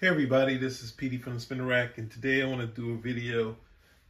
Hey 0.00 0.08
everybody, 0.08 0.56
this 0.56 0.82
is 0.82 0.92
Petey 0.92 1.18
from 1.18 1.34
the 1.34 1.40
Spinner 1.40 1.66
Rack, 1.66 1.98
and 1.98 2.10
today 2.10 2.42
I 2.42 2.46
want 2.46 2.62
to 2.62 2.66
do 2.66 2.92
a 2.92 2.96
video 2.96 3.54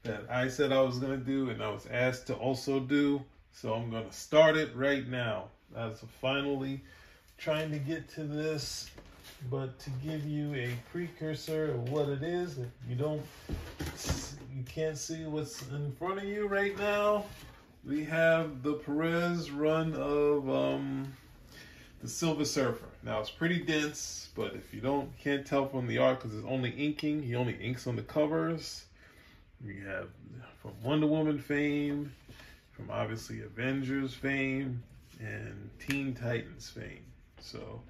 that 0.05 0.23
I 0.31 0.47
said 0.47 0.71
I 0.71 0.83
was 0.83 1.01
going 1.01 1.19
to 1.19 1.27
do 1.27 1.51
and 1.51 1.61
I 1.61 1.69
was 1.69 1.89
asked 1.91 2.29
to 2.29 2.35
also 2.35 2.79
do. 2.79 3.21
So 3.51 3.75
I'm 3.75 3.91
going 3.91 4.07
to 4.07 4.13
start 4.13 4.57
it 4.57 4.71
right 4.77 5.05
now. 5.09 5.47
As 5.77 6.01
finally 6.21 6.81
trying 7.39 7.73
to 7.73 7.79
get 7.81 8.09
to 8.11 8.23
this, 8.23 8.89
but 9.51 9.77
to 9.81 9.91
give 10.01 10.25
you 10.25 10.55
a 10.55 10.71
precursor 10.93 11.73
of 11.73 11.89
what 11.89 12.09
it 12.09 12.23
is, 12.23 12.59
if 12.59 12.69
you 12.89 12.95
don't, 12.95 13.23
you 14.55 14.63
can't 14.67 14.97
see 14.97 15.25
what's 15.25 15.61
in 15.71 15.91
front 15.99 16.19
of 16.19 16.25
you 16.25 16.47
right 16.47 16.79
now. 16.79 17.25
We 17.85 18.05
have 18.05 18.63
the 18.63 18.75
Perez 18.75 19.51
run 19.51 19.95
of 19.95 20.49
um, 20.49 21.13
the 22.01 22.09
Silver 22.09 22.45
Surfer. 22.45 22.89
Now 23.03 23.21
it's 23.21 23.31
pretty 23.31 23.61
dense, 23.61 24.31
but 24.35 24.55
if 24.55 24.73
you 24.73 24.81
don't 24.81 25.17
can't 25.19 25.47
tell 25.47 25.69
from 25.69 25.87
the 25.87 25.99
art 25.99 26.21
because 26.21 26.37
it's 26.37 26.47
only 26.47 26.71
inking, 26.71 27.23
he 27.23 27.35
only 27.35 27.55
inks 27.55 27.87
on 27.87 27.97
the 27.97 28.03
covers. 28.03 28.87
We 29.65 29.81
have 29.87 30.09
from 30.63 30.73
Wonder 30.83 31.07
Woman 31.07 31.39
fame, 31.39 32.13
from 32.73 32.91
obviously 32.91 33.43
Avengers 33.43 34.15
fame, 34.15 34.83
and 35.21 35.71
Teen 35.79 36.15
Titans 36.15 36.71
fame. 36.71 37.05
So 37.41 37.83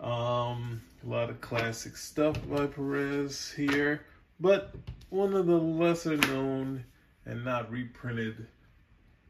um, 0.00 0.82
a 1.04 1.08
lot 1.08 1.30
of 1.30 1.40
classic 1.40 1.96
stuff 1.96 2.36
by 2.48 2.66
Perez 2.66 3.52
here, 3.52 4.04
but 4.40 4.74
one 5.10 5.34
of 5.34 5.46
the 5.46 5.56
lesser 5.56 6.16
known 6.16 6.84
and 7.26 7.44
not 7.44 7.70
reprinted 7.70 8.46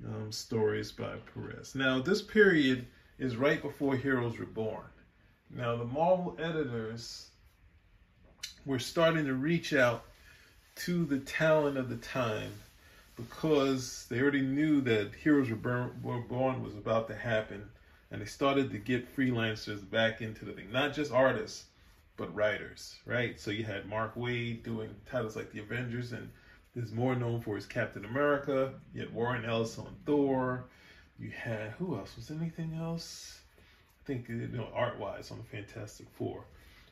um, 0.06 0.32
stories 0.32 0.90
by 0.92 1.16
Perez. 1.34 1.74
Now 1.74 2.00
this 2.00 2.22
period 2.22 2.86
is 3.18 3.36
right 3.36 3.62
before 3.62 3.96
Heroes 3.96 4.38
Reborn. 4.38 4.84
Now, 5.50 5.76
the 5.76 5.84
Marvel 5.84 6.36
editors 6.38 7.28
were 8.66 8.78
starting 8.78 9.26
to 9.26 9.34
reach 9.34 9.72
out 9.72 10.04
to 10.76 11.04
the 11.04 11.20
talent 11.20 11.76
of 11.76 11.88
the 11.88 11.96
time 11.96 12.52
because 13.16 14.06
they 14.08 14.20
already 14.20 14.40
knew 14.40 14.80
that 14.80 15.14
Heroes 15.14 15.50
Reborn 15.50 16.62
was 16.62 16.74
about 16.74 17.06
to 17.08 17.14
happen, 17.14 17.68
and 18.10 18.20
they 18.20 18.26
started 18.26 18.70
to 18.72 18.78
get 18.78 19.14
freelancers 19.14 19.88
back 19.88 20.20
into 20.20 20.44
the 20.44 20.52
thing, 20.52 20.72
not 20.72 20.94
just 20.94 21.12
artists, 21.12 21.66
but 22.16 22.34
writers, 22.34 22.96
right? 23.06 23.38
So 23.38 23.50
you 23.52 23.64
had 23.64 23.86
Mark 23.86 24.16
Waid 24.16 24.64
doing 24.64 24.94
titles 25.08 25.36
like 25.36 25.52
The 25.52 25.60
Avengers, 25.60 26.12
and 26.12 26.28
is 26.74 26.90
more 26.90 27.14
known 27.14 27.40
for 27.40 27.54
his 27.54 27.66
Captain 27.66 28.04
America. 28.04 28.72
You 28.92 29.02
had 29.02 29.14
Warren 29.14 29.44
Ellis 29.44 29.78
on 29.78 29.94
Thor. 30.04 30.64
You 31.18 31.30
had 31.30 31.70
who 31.78 31.96
else? 31.96 32.16
Was 32.16 32.30
anything 32.30 32.74
else? 32.74 33.40
I 34.02 34.06
think 34.06 34.28
you 34.28 34.48
know 34.48 34.68
art 34.74 34.98
wise 34.98 35.30
on 35.30 35.38
the 35.38 35.44
Fantastic 35.44 36.06
Four, 36.10 36.44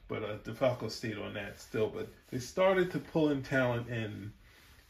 but 0.09 0.23
uh, 0.23 0.39
DeFalco 0.45 0.91
stayed 0.91 1.19
on 1.19 1.35
that 1.35 1.61
still. 1.61 1.89
But 1.89 2.09
they 2.31 2.39
started 2.39 2.91
to 2.93 2.99
pull 2.99 3.31
in 3.31 3.43
talent, 3.43 3.89
and 3.89 4.33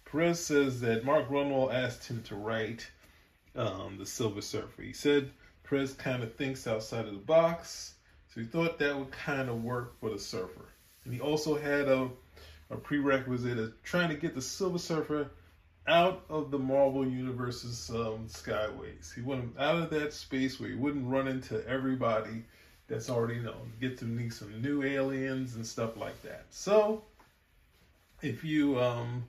Perez 0.04 0.38
says 0.38 0.80
that 0.82 1.04
Mark 1.04 1.28
Gruenwald 1.28 1.74
asked 1.74 2.06
him 2.06 2.22
to 2.24 2.36
write 2.36 2.90
um, 3.56 3.96
the 3.98 4.06
Silver 4.06 4.42
Surfer. 4.42 4.82
He 4.82 4.92
said 4.92 5.30
Perez 5.64 5.94
kind 5.94 6.22
of 6.22 6.34
thinks 6.34 6.66
outside 6.66 7.06
of 7.06 7.14
the 7.14 7.18
box, 7.18 7.94
so 8.28 8.40
he 8.40 8.46
thought 8.46 8.78
that 8.78 8.96
would 8.96 9.10
kind 9.10 9.48
of 9.48 9.64
work 9.64 9.98
for 9.98 10.10
the 10.10 10.18
Surfer. 10.18 10.66
And 11.04 11.12
he 11.12 11.20
also 11.20 11.56
had 11.56 11.88
a 11.88 12.10
a 12.72 12.76
prerequisite 12.76 13.58
of 13.58 13.82
trying 13.82 14.08
to 14.08 14.16
get 14.16 14.34
the 14.34 14.42
Silver 14.42 14.78
Surfer 14.78 15.30
out 15.86 16.24
of 16.28 16.50
the 16.50 16.58
Marvel 16.58 17.06
Universe's 17.06 17.90
um, 17.90 18.26
skyways. 18.28 19.14
He 19.14 19.20
went 19.20 19.58
out 19.58 19.76
of 19.76 19.90
that 19.90 20.12
space 20.12 20.60
where 20.60 20.70
he 20.70 20.76
wouldn't 20.76 21.10
run 21.10 21.26
into 21.26 21.66
everybody 21.66 22.44
that's 22.88 23.10
already 23.10 23.40
known. 23.40 23.72
Get 23.80 23.98
to 23.98 24.04
meet 24.04 24.32
some 24.32 24.62
new 24.62 24.82
aliens 24.84 25.56
and 25.56 25.66
stuff 25.66 25.96
like 25.96 26.20
that. 26.22 26.44
So, 26.50 27.02
if 28.22 28.44
you 28.44 28.80
um, 28.80 29.24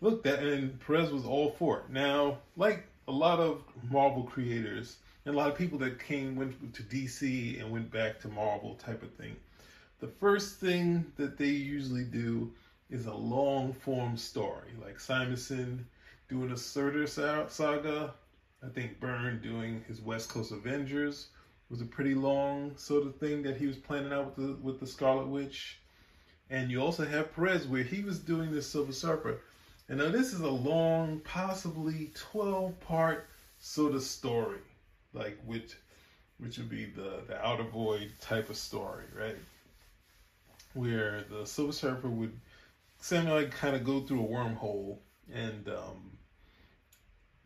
look 0.00 0.24
at 0.26 0.42
and 0.42 0.78
Perez 0.80 1.10
was 1.10 1.24
all 1.24 1.50
for 1.50 1.80
it. 1.80 1.90
Now, 1.90 2.38
like 2.56 2.84
a 3.06 3.12
lot 3.12 3.40
of 3.40 3.62
Marvel 3.90 4.22
creators 4.22 4.96
and 5.24 5.34
a 5.34 5.38
lot 5.38 5.50
of 5.50 5.58
people 5.58 5.78
that 5.80 5.98
came 5.98 6.36
went 6.36 6.74
to 6.74 6.82
DC 6.82 7.60
and 7.60 7.70
went 7.70 7.90
back 7.90 8.18
to 8.20 8.28
Marvel 8.28 8.74
type 8.76 9.02
of 9.02 9.12
thing, 9.14 9.36
the 10.00 10.08
first 10.08 10.56
thing 10.56 11.04
that 11.16 11.36
they 11.36 11.46
usually 11.48 12.04
do 12.04 12.50
is 12.90 13.06
a 13.06 13.14
long 13.14 13.72
form 13.74 14.16
story, 14.16 14.70
like 14.82 14.98
Simonson 14.98 15.84
doing 16.28 16.52
a 16.52 16.56
Surtur 16.56 17.06
saga. 17.06 18.14
I 18.62 18.68
think 18.68 19.00
Byrne 19.00 19.40
doing 19.40 19.84
his 19.88 20.00
West 20.00 20.28
Coast 20.28 20.52
Avengers 20.52 21.28
was 21.70 21.80
a 21.80 21.86
pretty 21.86 22.14
long 22.14 22.76
sort 22.76 23.06
of 23.06 23.16
thing 23.16 23.42
that 23.42 23.56
he 23.56 23.66
was 23.66 23.76
planning 23.76 24.12
out 24.12 24.36
with 24.36 24.46
the 24.46 24.62
with 24.62 24.80
the 24.80 24.86
Scarlet 24.86 25.26
Witch. 25.26 25.78
And 26.50 26.70
you 26.70 26.80
also 26.80 27.04
have 27.04 27.34
Perez 27.34 27.66
where 27.66 27.82
he 27.82 28.02
was 28.02 28.18
doing 28.18 28.52
this 28.52 28.66
Silver 28.66 28.92
Surfer. 28.92 29.40
And 29.88 29.98
now 29.98 30.10
this 30.10 30.32
is 30.32 30.40
a 30.40 30.48
long, 30.48 31.20
possibly 31.20 32.10
12 32.14 32.78
part 32.80 33.26
sort 33.58 33.94
of 33.94 34.02
story. 34.02 34.60
Like 35.12 35.38
which 35.46 35.76
which 36.38 36.58
would 36.58 36.68
be 36.68 36.86
the, 36.86 37.22
the 37.26 37.44
outer 37.44 37.64
void 37.64 38.12
type 38.20 38.50
of 38.50 38.56
story, 38.56 39.04
right? 39.18 39.36
Where 40.74 41.24
the 41.30 41.46
Silver 41.46 41.72
Surfer 41.72 42.08
would 42.08 42.38
semi 43.00 43.44
kind 43.46 43.76
of 43.76 43.84
go 43.84 44.00
through 44.00 44.24
a 44.24 44.28
wormhole 44.28 44.98
and 45.32 45.68
um, 45.68 46.17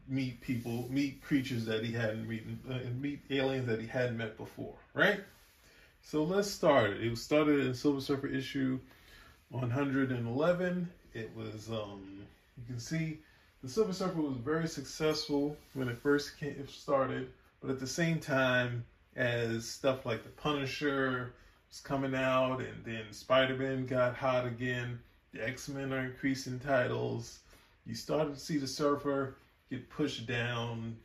meet 0.08 0.40
people, 0.40 0.86
meet 0.90 1.22
creatures 1.22 1.64
that 1.66 1.84
he 1.84 1.92
hadn't 1.92 2.28
met, 2.28 2.42
uh, 2.70 2.78
meet 3.00 3.20
aliens 3.30 3.66
that 3.66 3.80
he 3.80 3.86
hadn't 3.86 4.16
met 4.16 4.36
before, 4.36 4.74
right? 4.94 5.20
So 6.02 6.24
let's 6.24 6.50
start. 6.50 6.92
It 6.92 7.04
It 7.06 7.10
was 7.10 7.22
started 7.22 7.60
in 7.60 7.74
Silver 7.74 8.00
Surfer 8.00 8.26
issue 8.26 8.78
111. 9.50 10.88
It 11.14 11.30
was, 11.36 11.70
um, 11.70 12.26
you 12.58 12.64
can 12.66 12.80
see, 12.80 13.18
the 13.62 13.68
Silver 13.68 13.92
Surfer 13.92 14.20
was 14.20 14.36
very 14.36 14.66
successful 14.66 15.56
when 15.74 15.88
it 15.88 15.98
first 15.98 16.38
came, 16.38 16.66
started, 16.68 17.30
but 17.60 17.70
at 17.70 17.78
the 17.78 17.86
same 17.86 18.18
time 18.18 18.84
as 19.14 19.68
stuff 19.68 20.04
like 20.04 20.24
the 20.24 20.30
Punisher 20.30 21.32
was 21.68 21.80
coming 21.80 22.14
out, 22.14 22.60
and 22.60 22.84
then 22.84 23.04
Spider-Man 23.12 23.86
got 23.86 24.16
hot 24.16 24.46
again. 24.46 24.98
The 25.32 25.46
X-Men 25.46 25.92
are 25.92 26.00
increasing 26.00 26.58
titles. 26.58 27.38
You 27.86 27.94
started 27.94 28.34
to 28.34 28.40
see 28.40 28.58
the 28.58 28.66
Surfer 28.66 29.36
get 29.72 29.88
pushed 29.88 30.26
down, 30.26 30.96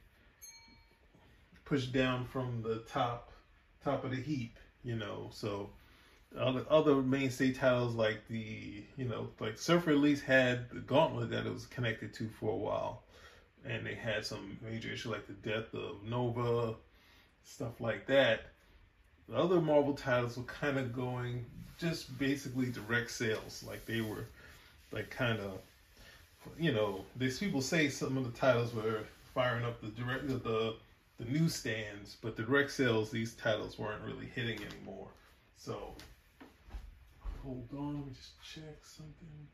pushed 1.64 1.94
down 1.94 2.26
from 2.26 2.62
the 2.62 2.84
top, 2.92 3.32
top 3.84 4.04
of 4.04 4.12
the 4.12 4.18
heap. 4.18 4.58
You 4.84 4.96
know, 4.96 5.30
so 5.32 5.70
other 6.38 6.66
other 6.70 6.96
mainstay 6.96 7.52
titles 7.52 7.96
like 7.96 8.28
the 8.30 8.84
you 8.98 9.06
know 9.06 9.30
like 9.40 9.58
Surfer 9.58 9.92
at 9.92 9.98
least 9.98 10.24
had 10.24 10.70
the 10.70 10.80
Gauntlet 10.82 11.32
that 11.32 11.46
it 11.46 11.54
was 11.54 11.66
connected 11.66 12.14
to 12.16 12.30
for 12.40 12.52
a 12.52 12.58
while, 12.58 13.04
and 13.66 13.86
they 13.86 13.96
had 13.96 14.26
some 14.26 14.58
major 14.62 14.92
issue 14.92 15.12
like 15.12 15.28
the 15.28 15.50
death 15.50 15.74
of 15.74 16.04
Nova, 16.04 16.76
stuff 17.44 17.80
like 17.80 18.06
that. 18.08 18.42
The 19.30 19.36
other 19.36 19.60
Marvel 19.60 19.94
titles 19.94 20.38
were 20.38 20.44
kind 20.44 20.78
of 20.78 20.94
going 20.94 21.46
just 21.78 22.18
basically 22.18 22.68
direct 22.68 23.12
sales, 23.12 23.64
like 23.68 23.86
they 23.86 24.02
were 24.02 24.26
like 24.92 25.10
kind 25.10 25.40
of 25.40 25.60
you 26.60 26.72
know, 26.72 27.06
these 27.16 27.40
people 27.40 27.62
say 27.62 27.90
some 27.90 28.18
of 28.18 28.24
the 28.32 28.38
titles 28.38 28.74
were 28.74 29.04
firing 29.34 29.66
up 29.66 29.82
the 29.82 29.88
direct 29.90 30.28
the 30.28 30.76
the 31.18 31.26
newsstands, 31.26 32.18
but 32.22 32.36
the 32.36 32.44
direct 32.44 32.72
sales 32.72 33.10
these 33.10 33.34
titles 33.34 33.80
weren't 33.80 34.04
really 34.04 34.28
hitting 34.28 34.60
anymore. 34.64 35.08
So 35.56 35.94
hold 37.44 37.68
on, 37.74 37.96
let 37.98 38.08
me 38.08 38.14
just 38.14 38.34
check 38.42 38.78
something. 38.84 39.48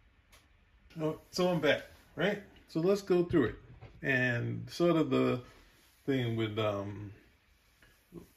Oh, 1.02 1.20
so 1.32 1.50
I'm 1.50 1.60
back, 1.60 1.84
right? 2.16 2.42
So 2.68 2.80
let's 2.80 3.02
go 3.02 3.24
through 3.24 3.46
it. 3.46 3.56
And 4.02 4.70
sort 4.70 4.98
of 4.98 5.10
the 5.10 5.42
thing 6.06 6.36
with 6.36 6.60
um 6.60 7.12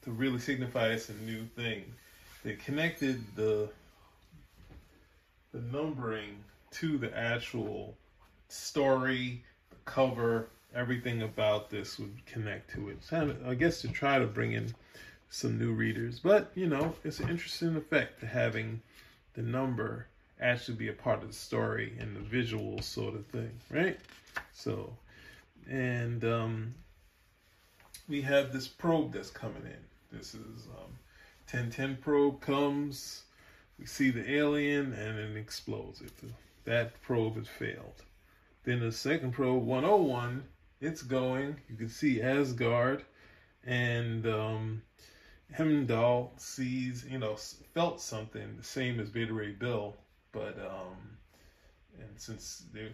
to 0.03 0.11
really 0.11 0.39
signify 0.39 0.89
it's 0.89 1.09
a 1.09 1.13
new 1.13 1.45
thing. 1.55 1.83
They 2.43 2.53
connected 2.53 3.23
the 3.35 3.69
the 5.51 5.61
numbering 5.61 6.43
to 6.71 6.97
the 6.97 7.15
actual 7.17 7.97
story, 8.49 9.43
the 9.69 9.75
cover, 9.85 10.49
everything 10.75 11.21
about 11.21 11.69
this 11.69 11.97
would 11.99 12.25
connect 12.25 12.71
to 12.71 12.89
it. 12.89 13.03
So 13.03 13.35
I 13.45 13.55
guess 13.55 13.81
to 13.81 13.87
try 13.87 14.19
to 14.19 14.25
bring 14.25 14.53
in 14.53 14.73
some 15.29 15.57
new 15.57 15.73
readers, 15.73 16.19
but 16.19 16.51
you 16.55 16.67
know, 16.67 16.93
it's 17.03 17.19
an 17.19 17.29
interesting 17.29 17.75
effect 17.75 18.19
to 18.21 18.27
having 18.27 18.81
the 19.33 19.41
number 19.41 20.07
actually 20.39 20.77
be 20.77 20.89
a 20.89 20.93
part 20.93 21.21
of 21.21 21.29
the 21.29 21.33
story 21.33 21.93
and 21.99 22.15
the 22.15 22.21
visual 22.21 22.81
sort 22.81 23.15
of 23.15 23.25
thing, 23.27 23.51
right? 23.69 23.99
So, 24.53 24.93
and 25.69 26.23
um, 26.23 26.75
we 28.07 28.21
have 28.21 28.53
this 28.53 28.67
probe 28.67 29.13
that's 29.13 29.29
coming 29.29 29.63
in. 29.65 30.17
This 30.17 30.35
is 30.35 30.67
um, 30.77 30.93
1010 31.49 31.97
probe 31.97 32.39
comes, 32.39 33.23
we 33.79 33.85
see 33.85 34.09
the 34.09 34.29
alien 34.31 34.93
and 34.93 35.19
it 35.19 35.37
explodes. 35.37 36.01
That 36.65 37.01
probe 37.01 37.37
has 37.37 37.47
failed. 37.47 38.03
Then 38.67 38.81
the 38.81 38.91
second 38.91 39.31
probe 39.31 39.65
101, 39.65 40.43
it's 40.81 41.01
going. 41.01 41.55
You 41.69 41.75
can 41.77 41.89
see 41.89 42.21
Asgard 42.21 43.03
and 43.65 44.27
um, 44.27 44.81
Heimdall 45.55 46.33
sees, 46.37 47.05
you 47.09 47.17
know, 47.17 47.35
felt 47.73 48.01
something 48.01 48.57
the 48.57 48.63
same 48.63 48.99
as 48.99 49.09
Beta 49.09 49.33
Ray 49.33 49.53
Bill 49.53 49.95
but 50.37 50.57
um, 50.59 51.17
and 51.99 52.09
since 52.17 52.63
the 52.73 52.89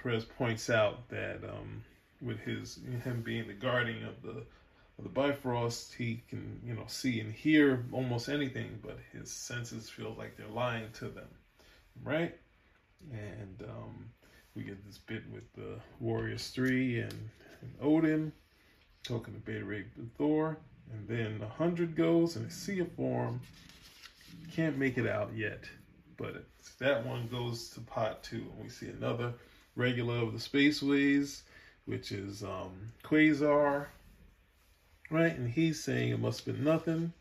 Perez 0.00 0.24
points 0.24 0.70
out 0.70 1.08
that 1.08 1.40
um, 1.44 1.82
with 2.22 2.38
his 2.40 2.78
him 3.04 3.22
being 3.22 3.48
the 3.48 3.54
guardian 3.54 4.04
of 4.04 4.22
the 4.22 4.44
of 4.98 5.04
the 5.04 5.08
Bifrost, 5.08 5.94
he 5.94 6.22
can 6.28 6.60
you 6.64 6.74
know 6.74 6.84
see 6.86 7.20
and 7.20 7.32
hear 7.32 7.84
almost 7.92 8.28
anything, 8.28 8.78
but 8.82 8.98
his 9.12 9.30
senses 9.30 9.90
feel 9.90 10.14
like 10.16 10.36
they're 10.36 10.46
lying 10.48 10.90
to 10.94 11.08
them, 11.08 11.28
right? 12.04 12.36
And 13.12 13.62
um, 13.68 14.10
we 14.54 14.62
get 14.62 14.84
this 14.86 14.98
bit 14.98 15.22
with 15.32 15.52
the 15.54 15.78
Warriors 16.00 16.48
three 16.48 17.00
and, 17.00 17.12
and 17.60 17.72
Odin 17.80 18.32
talking 19.02 19.34
to 19.34 19.40
Beta 19.40 19.64
Ray 19.64 19.84
Thor, 20.16 20.58
and 20.92 21.08
then 21.08 21.40
a 21.42 21.48
hundred 21.48 21.96
goes 21.96 22.36
and 22.36 22.46
a 22.46 22.50
sea 22.50 22.80
of 22.80 22.92
form. 22.92 23.40
Can't 24.52 24.76
make 24.76 24.98
it 24.98 25.06
out 25.06 25.30
yet, 25.34 25.64
but 26.16 26.44
that 26.78 27.04
one 27.06 27.28
goes 27.28 27.70
to 27.70 27.80
pot 27.80 28.22
two, 28.22 28.46
and 28.56 28.64
we 28.64 28.68
see 28.68 28.88
another 28.88 29.32
regular 29.76 30.16
of 30.16 30.32
the 30.32 30.38
spaceways, 30.38 31.42
which 31.86 32.12
is 32.12 32.42
um, 32.42 32.72
Quasar, 33.02 33.86
right? 35.10 35.36
And 35.36 35.50
he's 35.50 35.82
saying 35.82 36.10
it 36.10 36.20
must 36.20 36.44
have 36.44 36.56
been 36.56 36.64
nothing. 36.64 37.12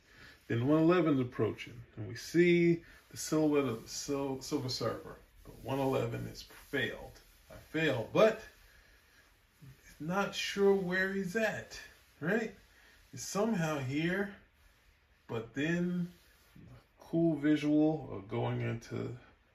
Then 0.48 0.68
111 0.68 1.16
is 1.16 1.20
approaching, 1.20 1.74
and 1.96 2.08
we 2.08 2.16
see 2.16 2.82
the 3.10 3.18
silhouette 3.18 3.66
of 3.66 3.84
the 3.84 3.90
Sil- 3.90 4.42
Silver 4.42 4.70
Surfer. 4.70 5.18
But 5.68 5.80
111 5.80 6.30
is 6.32 6.46
failed. 6.70 7.20
I 7.52 7.56
failed, 7.72 8.08
but 8.14 8.40
not 10.00 10.34
sure 10.34 10.74
where 10.74 11.12
he's 11.12 11.36
at, 11.36 11.78
right? 12.22 12.54
He's 13.12 13.28
somehow 13.28 13.80
here, 13.80 14.30
but 15.28 15.54
then 15.54 16.08
cool 16.98 17.36
visual 17.36 18.10
of 18.14 18.30
going 18.30 18.62
into 18.62 19.10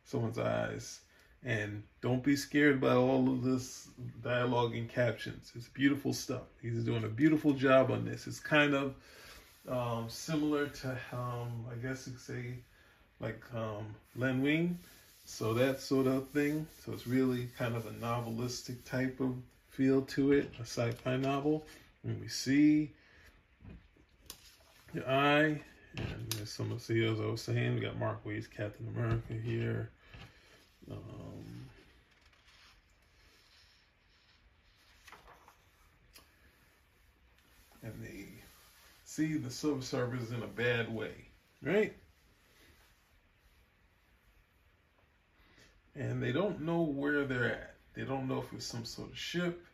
someone's 0.04 0.38
eyes. 0.38 1.00
And 1.44 1.82
don't 2.02 2.22
be 2.22 2.36
scared 2.36 2.78
by 2.78 2.92
all 2.92 3.28
of 3.30 3.42
this 3.42 3.88
dialogue 4.22 4.76
and 4.76 4.90
captions. 4.90 5.50
It's 5.54 5.68
beautiful 5.68 6.12
stuff. 6.12 6.42
He's 6.60 6.84
doing 6.84 7.04
a 7.04 7.08
beautiful 7.08 7.54
job 7.54 7.90
on 7.90 8.04
this. 8.04 8.26
It's 8.26 8.38
kind 8.38 8.74
of 8.74 8.94
um, 9.66 10.10
similar 10.10 10.66
to, 10.66 10.90
um, 11.12 11.64
I 11.72 11.76
guess 11.82 12.06
you 12.06 12.12
could 12.12 12.22
say, 12.22 12.54
like 13.18 13.42
um, 13.54 13.86
Len 14.14 14.42
Wein. 14.42 14.78
So 15.32 15.54
that 15.54 15.80
sort 15.80 16.06
of 16.06 16.28
thing. 16.28 16.66
So 16.84 16.92
it's 16.92 17.06
really 17.06 17.48
kind 17.56 17.74
of 17.74 17.86
a 17.86 17.90
novelistic 17.92 18.84
type 18.84 19.18
of 19.18 19.34
feel 19.70 20.02
to 20.02 20.32
it, 20.32 20.52
a 20.58 20.60
sci-fi 20.60 21.16
novel. 21.16 21.64
And 22.04 22.20
we 22.20 22.28
see 22.28 22.92
the 24.92 25.08
eye, 25.10 25.58
and 25.96 26.32
there's 26.36 26.52
some 26.52 26.70
of 26.70 26.86
the 26.86 27.06
as 27.06 27.18
I 27.18 27.24
was 27.24 27.40
saying. 27.40 27.76
We 27.76 27.80
got 27.80 27.98
Mark 27.98 28.22
Waid's 28.26 28.46
Captain 28.46 28.86
America 28.94 29.32
here. 29.32 29.88
Um, 30.90 31.66
and 37.82 37.94
they 38.02 38.26
see 39.06 39.38
the 39.38 39.48
Surfers 39.48 40.34
in 40.36 40.42
a 40.42 40.46
bad 40.46 40.94
way, 40.94 41.14
right? 41.62 41.94
And 45.94 46.22
they 46.22 46.32
don't 46.32 46.62
know 46.62 46.82
where 46.82 47.24
they're 47.24 47.52
at. 47.52 47.74
They 47.94 48.04
don't 48.04 48.28
know 48.28 48.38
if 48.38 48.52
it's 48.52 48.66
some 48.66 48.84
sort 48.84 49.10
of 49.10 49.18
ship 49.18 49.64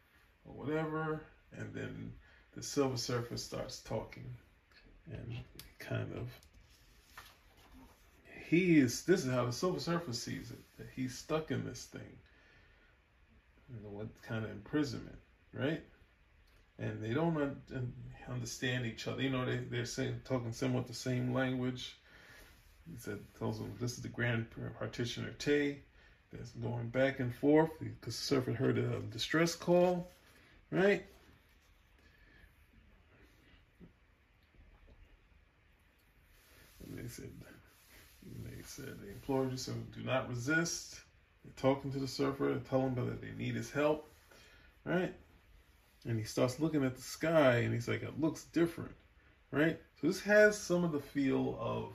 or 0.44 0.52
whatever. 0.54 1.22
And 1.56 1.72
then 1.72 2.12
the 2.54 2.62
Silver 2.62 2.96
Surfer 2.96 3.36
starts 3.36 3.80
talking 3.80 4.34
and 5.12 5.38
kind 5.78 6.12
of 6.14 6.28
he 8.48 8.78
is 8.78 9.04
this 9.04 9.24
is 9.24 9.30
how 9.32 9.44
the 9.44 9.52
Silver 9.52 9.80
Surfer 9.80 10.12
sees 10.12 10.50
it 10.50 10.58
that 10.78 10.88
he's 10.94 11.16
stuck 11.16 11.50
in 11.50 11.64
this 11.64 11.84
thing. 11.84 12.16
You 13.68 13.82
know 13.82 13.90
what 13.90 14.08
kind 14.22 14.44
of 14.44 14.50
imprisonment, 14.50 15.18
right? 15.52 15.82
And 16.78 17.02
they 17.02 17.12
don't 17.12 17.36
un- 17.36 17.92
understand 18.30 18.86
each 18.86 19.06
other. 19.06 19.22
You 19.22 19.30
know 19.30 19.44
they 19.44 19.56
they're 19.56 19.84
saying 19.84 20.22
talking 20.24 20.52
somewhat 20.52 20.86
the 20.86 20.94
same 20.94 21.34
language. 21.34 21.96
He 22.90 22.98
said 22.98 23.18
tells 23.38 23.58
them 23.58 23.74
this 23.78 23.92
is 23.92 24.02
the 24.02 24.08
Grand 24.08 24.46
Partitioner 24.78 25.32
Tay. 25.38 25.80
That's 26.32 26.50
going 26.50 26.88
back 26.88 27.20
and 27.20 27.34
forth 27.34 27.70
because 27.78 28.16
the 28.16 28.22
surfer 28.22 28.52
heard 28.52 28.78
a 28.78 28.96
um, 28.96 29.08
distress 29.10 29.54
call, 29.54 30.10
right? 30.70 31.04
And 36.84 36.98
they 36.98 37.08
said, 37.08 37.30
they 38.44 38.62
said 38.62 38.96
they 39.02 39.12
implored 39.12 39.52
you, 39.52 39.56
so 39.56 39.72
do 39.94 40.02
not 40.02 40.28
resist. 40.28 41.00
They're 41.44 41.52
talking 41.56 41.90
to 41.92 41.98
the 41.98 42.08
surfer, 42.08 42.50
and 42.50 42.64
tell 42.64 42.80
him 42.80 42.94
that 42.96 43.22
they 43.22 43.32
need 43.32 43.54
his 43.54 43.70
help, 43.70 44.12
right? 44.84 45.14
And 46.06 46.18
he 46.18 46.24
starts 46.24 46.60
looking 46.60 46.84
at 46.84 46.94
the 46.94 47.02
sky, 47.02 47.58
and 47.58 47.72
he's 47.72 47.88
like, 47.88 48.02
it 48.02 48.20
looks 48.20 48.44
different, 48.44 48.92
right? 49.50 49.80
So 50.00 50.06
this 50.08 50.20
has 50.20 50.58
some 50.58 50.84
of 50.84 50.92
the 50.92 51.00
feel 51.00 51.56
of 51.58 51.92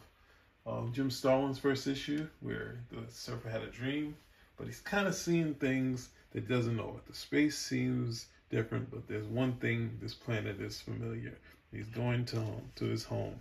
um, 0.65 0.91
Jim 0.93 1.09
Starlin's 1.09 1.59
first 1.59 1.87
issue, 1.87 2.27
where 2.41 2.79
the 2.91 3.11
surfer 3.11 3.49
had 3.49 3.61
a 3.61 3.67
dream, 3.67 4.15
but 4.57 4.67
he's 4.67 4.79
kind 4.79 5.07
of 5.07 5.15
seeing 5.15 5.53
things 5.55 6.09
that 6.31 6.47
doesn't 6.47 6.77
know 6.77 6.95
it. 6.97 7.05
The 7.05 7.15
space 7.15 7.57
seems 7.57 8.27
different, 8.49 8.89
but 8.91 9.07
there's 9.07 9.27
one 9.27 9.53
thing 9.53 9.97
this 10.01 10.13
planet 10.13 10.61
is 10.61 10.79
familiar. 10.79 11.37
He's 11.71 11.87
going 11.87 12.25
to 12.25 12.37
home, 12.37 12.71
to 12.75 12.85
his 12.85 13.03
home, 13.03 13.35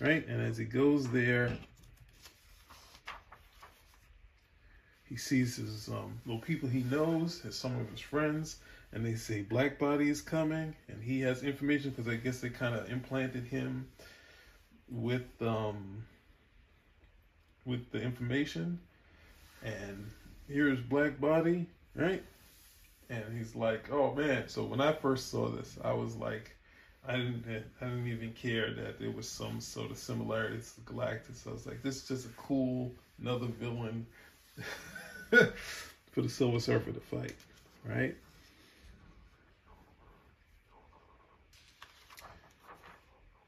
right? 0.00 0.26
And 0.28 0.40
as 0.40 0.58
he 0.58 0.64
goes 0.64 1.10
there, 1.10 1.56
he 5.08 5.16
sees 5.16 5.56
his 5.56 5.88
um, 5.88 6.20
little 6.24 6.40
people 6.40 6.68
he 6.68 6.82
knows, 6.84 7.40
his 7.40 7.56
some 7.56 7.78
of 7.80 7.90
his 7.90 8.00
friends, 8.00 8.58
and 8.92 9.04
they 9.04 9.14
say 9.14 9.42
Black 9.42 9.78
Body 9.78 10.08
is 10.08 10.20
coming, 10.20 10.76
and 10.88 11.02
he 11.02 11.20
has 11.22 11.42
information 11.42 11.90
because 11.90 12.08
I 12.08 12.16
guess 12.16 12.40
they 12.40 12.50
kind 12.50 12.74
of 12.74 12.88
implanted 12.90 13.44
him 13.44 13.88
with 14.88 15.26
um, 15.40 16.04
with 17.64 17.90
the 17.92 18.00
information, 18.00 18.78
and 19.64 20.10
here's 20.48 20.80
Black 20.80 21.20
Body, 21.20 21.66
right? 21.94 22.22
And 23.08 23.24
he's 23.36 23.54
like, 23.54 23.90
oh 23.92 24.14
man. 24.14 24.48
So 24.48 24.64
when 24.64 24.80
I 24.80 24.92
first 24.92 25.30
saw 25.30 25.48
this, 25.48 25.76
I 25.82 25.92
was 25.92 26.16
like, 26.16 26.50
I 27.06 27.16
didn't, 27.16 27.44
I 27.80 27.84
didn't 27.84 28.06
even 28.06 28.32
care 28.32 28.72
that 28.72 29.00
there 29.00 29.10
was 29.10 29.28
some 29.28 29.60
sort 29.60 29.90
of 29.90 29.98
similarities 29.98 30.74
to 30.74 30.92
Galactus. 30.92 31.46
I 31.46 31.52
was 31.52 31.66
like, 31.66 31.82
this 31.82 31.96
is 31.96 32.08
just 32.08 32.26
a 32.26 32.32
cool 32.36 32.92
another 33.20 33.46
villain 33.46 34.06
for 35.30 36.22
the 36.22 36.28
Silver 36.28 36.60
Surfer 36.60 36.92
to 36.92 37.00
fight, 37.00 37.34
right? 37.84 38.14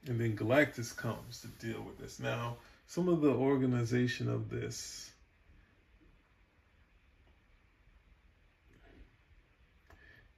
And 0.06 0.20
then 0.20 0.36
Galactus 0.36 0.96
comes 0.96 1.40
to 1.42 1.46
deal 1.64 1.80
with 1.82 1.98
this. 1.98 2.18
Now, 2.18 2.56
some 2.92 3.08
of 3.08 3.22
the 3.22 3.30
organization 3.30 4.28
of 4.28 4.50
this 4.50 5.10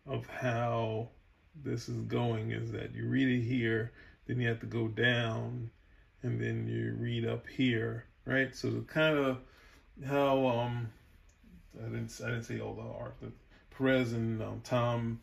of 0.07 0.25
how 0.29 1.09
this 1.65 1.89
is 1.89 2.01
going 2.03 2.53
is 2.53 2.71
that 2.71 2.95
you 2.95 3.09
read 3.09 3.27
it 3.27 3.43
here, 3.43 3.91
then 4.29 4.39
you 4.39 4.47
have 4.47 4.61
to 4.61 4.67
go 4.67 4.87
down, 4.87 5.69
and 6.23 6.41
then 6.41 6.69
you 6.69 6.95
read 6.97 7.27
up 7.27 7.45
here, 7.49 8.05
right? 8.25 8.55
So 8.55 8.71
the 8.71 8.83
kind 8.83 9.19
of 9.19 9.39
how 10.07 10.47
um 10.47 10.91
I 11.77 11.87
didn't 11.87 12.21
I 12.25 12.29
didn't 12.29 12.45
say 12.45 12.61
all 12.61 12.75
the 12.75 12.83
art, 12.83 13.17
but 13.21 13.33
Perez 13.77 14.13
and 14.13 14.41
um, 14.41 14.61
Tom 14.63 15.19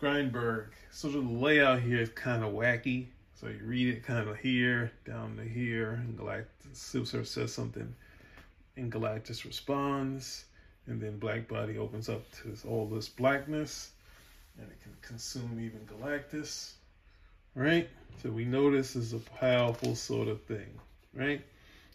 Grindberg. 0.00 0.68
So 0.90 1.10
the 1.10 1.18
layout 1.20 1.82
here 1.82 2.00
is 2.00 2.08
kind 2.08 2.42
of 2.42 2.54
wacky. 2.54 3.08
So 3.42 3.48
you 3.48 3.58
read 3.64 3.88
it 3.88 4.04
kind 4.04 4.28
of 4.28 4.36
here, 4.36 4.92
down 5.04 5.36
to 5.36 5.42
here, 5.42 5.94
and 5.94 6.16
Galactus 6.16 7.26
says 7.26 7.52
something, 7.52 7.92
and 8.76 8.92
Galactus 8.92 9.44
responds, 9.44 10.44
and 10.86 11.00
then 11.00 11.18
Black 11.18 11.48
Body 11.48 11.76
opens 11.76 12.08
up 12.08 12.22
to 12.42 12.56
all 12.68 12.86
this 12.86 13.08
blackness, 13.08 13.90
and 14.58 14.68
it 14.70 14.80
can 14.80 14.92
consume 15.02 15.58
even 15.60 15.80
Galactus, 15.86 16.74
right? 17.56 17.88
So 18.22 18.30
we 18.30 18.44
know 18.44 18.70
this 18.70 18.94
is 18.94 19.12
a 19.12 19.18
powerful 19.18 19.96
sort 19.96 20.28
of 20.28 20.40
thing, 20.44 20.78
right? 21.12 21.42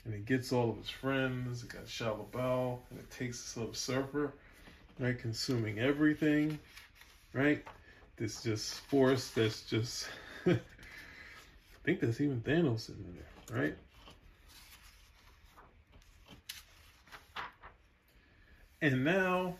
And 0.04 0.13
it 0.13 0.25
gets 0.25 0.51
all 0.51 0.72
of 0.72 0.77
his 0.77 0.89
friends. 0.89 1.63
It 1.63 1.70
got 1.70 1.86
Shalla-Bal, 1.86 2.82
and 2.89 3.00
it 3.00 3.10
takes 3.10 3.42
the 3.42 3.48
Silver 3.48 3.74
Surfer, 3.74 4.34
right? 5.00 5.18
Consuming 5.18 5.80
everything, 5.80 6.60
right? 7.32 7.63
This 8.18 8.44
just 8.44 8.82
force 8.82 9.30
that's 9.30 9.62
just, 9.62 10.10
think 11.88 12.01
there's 12.01 12.20
even 12.20 12.41
Thanos 12.41 12.89
in 12.89 13.15
there, 13.15 13.58
right? 13.58 13.77
And 18.82 19.06
now 19.06 19.56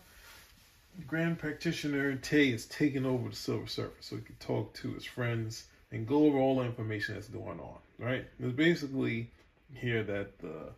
Grand 1.06 1.38
Practitioner 1.38 2.14
Tay 2.16 2.50
is 2.50 2.66
taking 2.66 3.06
over 3.06 3.30
the 3.30 3.34
Silver 3.34 3.66
Surfer 3.66 3.94
so 4.00 4.16
he 4.16 4.22
can 4.22 4.34
talk 4.40 4.74
to 4.74 4.92
his 4.92 5.06
friends 5.06 5.68
and 5.90 6.06
go 6.06 6.26
over 6.26 6.36
all 6.36 6.56
the 6.56 6.64
information 6.64 7.14
that's 7.14 7.28
going 7.28 7.60
on, 7.60 7.78
right? 7.98 8.26
It's 8.38 8.52
basically 8.52 9.30
here 9.72 10.02
that 10.02 10.38
the, 10.38 10.68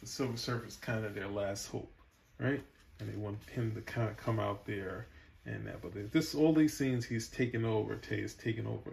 the 0.00 0.06
Silver 0.06 0.36
Surfer 0.36 0.66
is 0.68 0.76
kind 0.76 1.04
of 1.04 1.16
their 1.16 1.26
last 1.26 1.66
hope, 1.66 1.90
right? 2.38 2.62
And 3.00 3.12
they 3.12 3.16
want 3.16 3.38
him 3.50 3.74
to 3.74 3.80
kind 3.80 4.08
of 4.08 4.16
come 4.16 4.38
out 4.38 4.64
there 4.64 5.08
and 5.44 5.66
that. 5.66 5.82
But 5.82 6.12
this, 6.12 6.36
all 6.36 6.52
these 6.52 6.78
scenes, 6.78 7.04
he's 7.04 7.26
taken 7.26 7.64
over. 7.64 7.96
Tay 7.96 8.20
is 8.20 8.34
taking 8.34 8.68
over 8.68 8.92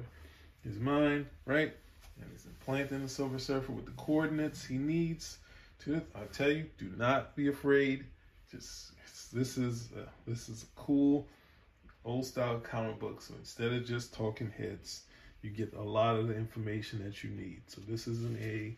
his 0.63 0.79
mind, 0.79 1.25
right? 1.45 1.73
And 2.21 2.29
he's 2.31 2.45
implanting 2.45 3.01
the 3.01 3.09
Silver 3.09 3.39
Surfer 3.39 3.71
with 3.71 3.85
the 3.85 3.91
coordinates 3.91 4.65
he 4.65 4.77
needs. 4.77 5.37
To 5.81 6.01
I 6.15 6.23
tell 6.31 6.51
you, 6.51 6.65
do 6.77 6.91
not 6.97 7.35
be 7.35 7.47
afraid. 7.47 8.05
Just 8.49 8.91
this 9.33 9.57
is 9.57 9.89
a, 9.97 10.29
this 10.29 10.47
is 10.47 10.63
a 10.63 10.79
cool 10.79 11.27
old 12.05 12.25
style 12.25 12.59
comic 12.59 12.99
book. 12.99 13.21
So 13.21 13.33
instead 13.39 13.73
of 13.73 13.85
just 13.85 14.13
talking 14.13 14.51
heads, 14.57 15.03
you 15.41 15.49
get 15.49 15.73
a 15.73 15.81
lot 15.81 16.15
of 16.15 16.27
the 16.27 16.35
information 16.35 17.03
that 17.03 17.23
you 17.23 17.31
need. 17.31 17.61
So 17.67 17.81
this 17.87 18.07
isn't 18.07 18.39
a 18.39 18.75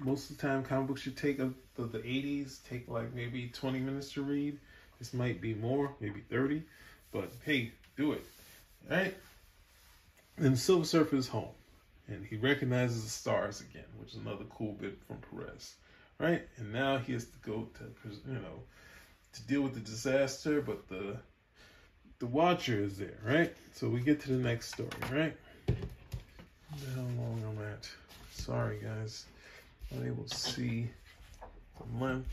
most 0.00 0.30
of 0.30 0.36
the 0.36 0.42
time 0.42 0.62
comic 0.64 0.88
books 0.88 1.06
you 1.06 1.12
take 1.12 1.38
a, 1.38 1.50
the, 1.76 1.84
the 1.84 2.00
80s 2.00 2.58
take 2.68 2.88
like 2.88 3.14
maybe 3.14 3.48
20 3.48 3.78
minutes 3.78 4.12
to 4.12 4.22
read. 4.22 4.58
This 4.98 5.14
might 5.14 5.40
be 5.40 5.54
more, 5.54 5.92
maybe 6.00 6.20
30, 6.30 6.62
but 7.12 7.30
hey, 7.44 7.72
do 7.96 8.12
it. 8.12 8.24
All 8.90 8.96
right? 8.96 9.14
And 10.36 10.58
Silver 10.58 10.84
Surfer 10.84 11.16
is 11.16 11.28
home, 11.28 11.54
and 12.08 12.24
he 12.26 12.36
recognizes 12.36 13.04
the 13.04 13.10
stars 13.10 13.60
again, 13.60 13.84
which 13.98 14.10
is 14.14 14.16
another 14.16 14.44
cool 14.50 14.72
bit 14.72 14.98
from 15.06 15.18
Perez, 15.30 15.74
right? 16.18 16.42
And 16.56 16.72
now 16.72 16.98
he 16.98 17.12
has 17.12 17.26
to 17.26 17.38
go 17.46 17.68
to, 17.78 18.10
you 18.28 18.34
know, 18.34 18.62
to 19.32 19.42
deal 19.42 19.62
with 19.62 19.74
the 19.74 19.80
disaster, 19.80 20.60
but 20.60 20.88
the 20.88 21.16
the 22.18 22.26
Watcher 22.26 22.82
is 22.82 22.96
there, 22.96 23.18
right? 23.24 23.54
So 23.74 23.88
we 23.88 24.00
get 24.00 24.20
to 24.22 24.28
the 24.30 24.42
next 24.42 24.72
story, 24.72 24.88
right? 25.12 25.36
How 26.94 27.02
long 27.02 27.42
I'm 27.46 27.64
at? 27.66 27.88
Sorry, 28.32 28.80
guys, 28.82 29.26
unable 29.90 30.24
to 30.24 30.34
see 30.34 30.88
the 31.78 32.04
length. 32.04 32.28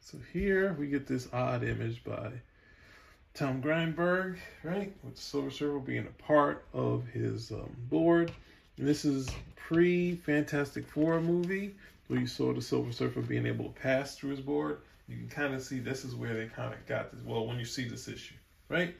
So 0.00 0.18
here 0.32 0.74
we 0.78 0.86
get 0.88 1.06
this 1.06 1.28
odd 1.32 1.64
image 1.64 2.04
by 2.04 2.32
Tom 3.34 3.62
Grindberg, 3.62 4.36
right? 4.62 4.92
With 5.02 5.16
Silver 5.16 5.50
Surfer 5.50 5.78
being 5.78 6.06
a 6.06 6.22
part 6.22 6.66
of 6.74 7.06
his 7.06 7.50
um, 7.50 7.74
board. 7.88 8.30
And 8.76 8.86
this 8.86 9.04
is 9.04 9.30
pre 9.56 10.16
Fantastic 10.16 10.86
Four 10.86 11.20
movie 11.20 11.74
where 12.08 12.20
you 12.20 12.26
saw 12.26 12.52
the 12.52 12.60
Silver 12.60 12.92
Surfer 12.92 13.22
being 13.22 13.46
able 13.46 13.64
to 13.66 13.80
pass 13.80 14.16
through 14.16 14.30
his 14.30 14.40
board. 14.40 14.78
You 15.08 15.16
can 15.16 15.28
kind 15.28 15.54
of 15.54 15.62
see 15.62 15.78
this 15.78 16.04
is 16.04 16.14
where 16.14 16.34
they 16.34 16.46
kind 16.46 16.74
of 16.74 16.86
got 16.86 17.10
this. 17.10 17.20
Well, 17.24 17.46
when 17.46 17.58
you 17.58 17.64
see 17.64 17.88
this 17.88 18.06
issue, 18.06 18.34
right? 18.68 18.94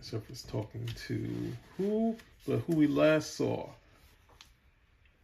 Surfer's 0.00 0.42
talking 0.42 0.88
to 1.06 1.52
who? 1.76 2.16
But 2.46 2.58
who 2.60 2.74
we 2.74 2.86
last 2.88 3.36
saw, 3.36 3.68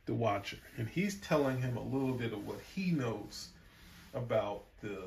the 0.04 0.14
Watcher, 0.14 0.58
and 0.76 0.88
he's 0.88 1.16
telling 1.20 1.60
him 1.60 1.76
a 1.76 1.82
little 1.82 2.12
bit 2.12 2.32
of 2.32 2.46
what 2.46 2.60
he 2.74 2.92
knows 2.92 3.48
about 4.16 4.64
the 4.80 4.98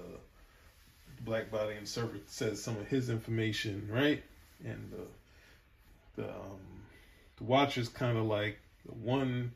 black 1.21 1.51
body 1.51 1.75
and 1.75 1.87
Surfer 1.87 2.19
says 2.27 2.61
some 2.61 2.77
of 2.77 2.87
his 2.87 3.09
information, 3.09 3.87
right? 3.91 4.23
And 4.63 4.91
the 4.91 6.21
the 6.21 6.29
um, 6.29 6.59
the 7.37 7.43
watcher's 7.43 7.89
kind 7.89 8.17
of 8.17 8.25
like 8.25 8.59
the 8.85 8.93
one 8.93 9.51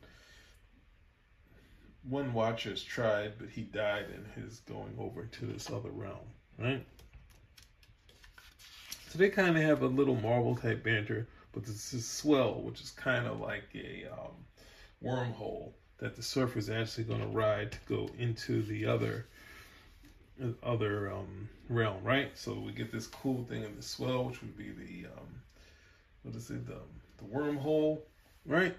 one 2.08 2.32
watcher's 2.34 2.82
tried, 2.82 3.32
but 3.38 3.48
he 3.48 3.62
died 3.62 4.06
in 4.14 4.42
his 4.42 4.60
going 4.60 4.94
over 4.98 5.24
to 5.24 5.46
this 5.46 5.70
other 5.70 5.90
realm, 5.90 6.18
right? 6.58 6.84
So 9.08 9.18
they 9.18 9.30
kind 9.30 9.56
of 9.56 9.62
have 9.62 9.82
a 9.82 9.86
little 9.86 10.16
Marvel 10.16 10.56
type 10.56 10.82
banter, 10.82 11.28
but 11.52 11.64
this 11.64 11.94
is 11.94 12.06
swell, 12.06 12.60
which 12.60 12.80
is 12.80 12.90
kind 12.90 13.26
of 13.26 13.40
like 13.40 13.64
a 13.74 14.06
um, 14.12 14.34
wormhole 15.02 15.72
that 15.98 16.16
the 16.16 16.22
surfer 16.22 16.58
is 16.58 16.68
actually 16.68 17.04
going 17.04 17.20
to 17.20 17.28
ride 17.28 17.72
to 17.72 17.78
go 17.88 18.10
into 18.18 18.62
the 18.62 18.84
other 18.84 19.26
other 20.62 21.12
um, 21.12 21.48
realm, 21.68 22.02
right? 22.02 22.30
So 22.36 22.54
we 22.54 22.72
get 22.72 22.90
this 22.90 23.06
cool 23.06 23.44
thing 23.44 23.62
in 23.62 23.76
the 23.76 23.82
swell, 23.82 24.24
which 24.24 24.40
would 24.40 24.56
be 24.56 24.70
the 24.70 25.06
um, 25.06 25.28
what 26.22 26.34
is 26.34 26.50
it, 26.50 26.66
the, 26.66 26.78
the 27.18 27.24
wormhole, 27.24 28.00
right? 28.46 28.74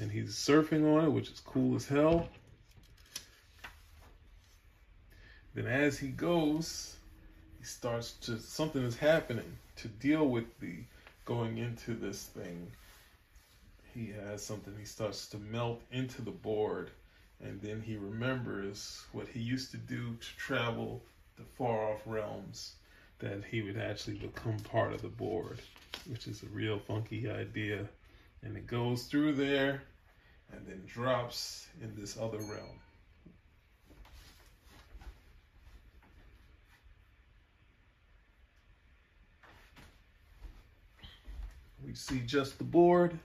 And 0.00 0.10
he's 0.10 0.34
surfing 0.34 0.96
on 0.96 1.04
it, 1.04 1.10
which 1.10 1.30
is 1.30 1.40
cool 1.40 1.76
as 1.76 1.86
hell. 1.86 2.28
Then 5.54 5.66
as 5.66 5.98
he 5.98 6.08
goes, 6.08 6.96
he 7.58 7.64
starts 7.64 8.12
to 8.22 8.38
something 8.38 8.82
is 8.82 8.96
happening 8.96 9.58
to 9.76 9.88
deal 9.88 10.26
with 10.26 10.58
the 10.60 10.84
going 11.24 11.58
into 11.58 11.94
this 11.94 12.24
thing. 12.24 12.70
He 13.94 14.12
has 14.12 14.42
something. 14.42 14.74
He 14.78 14.86
starts 14.86 15.26
to 15.28 15.38
melt 15.38 15.82
into 15.92 16.22
the 16.22 16.30
board 16.30 16.90
and 17.42 17.60
then 17.60 17.82
he 17.82 17.96
remembers 17.96 19.04
what 19.12 19.28
he 19.28 19.40
used 19.40 19.70
to 19.72 19.76
do 19.76 20.16
to 20.20 20.36
travel 20.36 21.02
the 21.36 21.44
far 21.56 21.92
off 21.92 22.00
realms 22.06 22.74
that 23.18 23.42
he 23.50 23.62
would 23.62 23.78
actually 23.78 24.16
become 24.16 24.58
part 24.60 24.92
of 24.92 25.02
the 25.02 25.08
board 25.08 25.58
which 26.06 26.26
is 26.26 26.42
a 26.42 26.46
real 26.46 26.78
funky 26.78 27.30
idea. 27.30 27.86
And 28.42 28.56
it 28.56 28.66
goes 28.66 29.04
through 29.04 29.34
there 29.34 29.82
and 30.52 30.66
then 30.66 30.82
drops 30.86 31.68
in 31.80 31.94
this 31.96 32.16
other 32.18 32.38
realm. 32.38 32.80
We 41.84 41.94
see 41.94 42.20
just 42.20 42.58
the 42.58 42.64
board. 42.64 43.16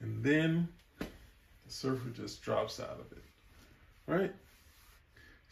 And 0.00 0.22
then 0.22 0.68
surfer 1.70 2.10
just 2.10 2.42
drops 2.42 2.80
out 2.80 3.00
of 3.00 3.12
it, 3.12 3.24
right? 4.06 4.32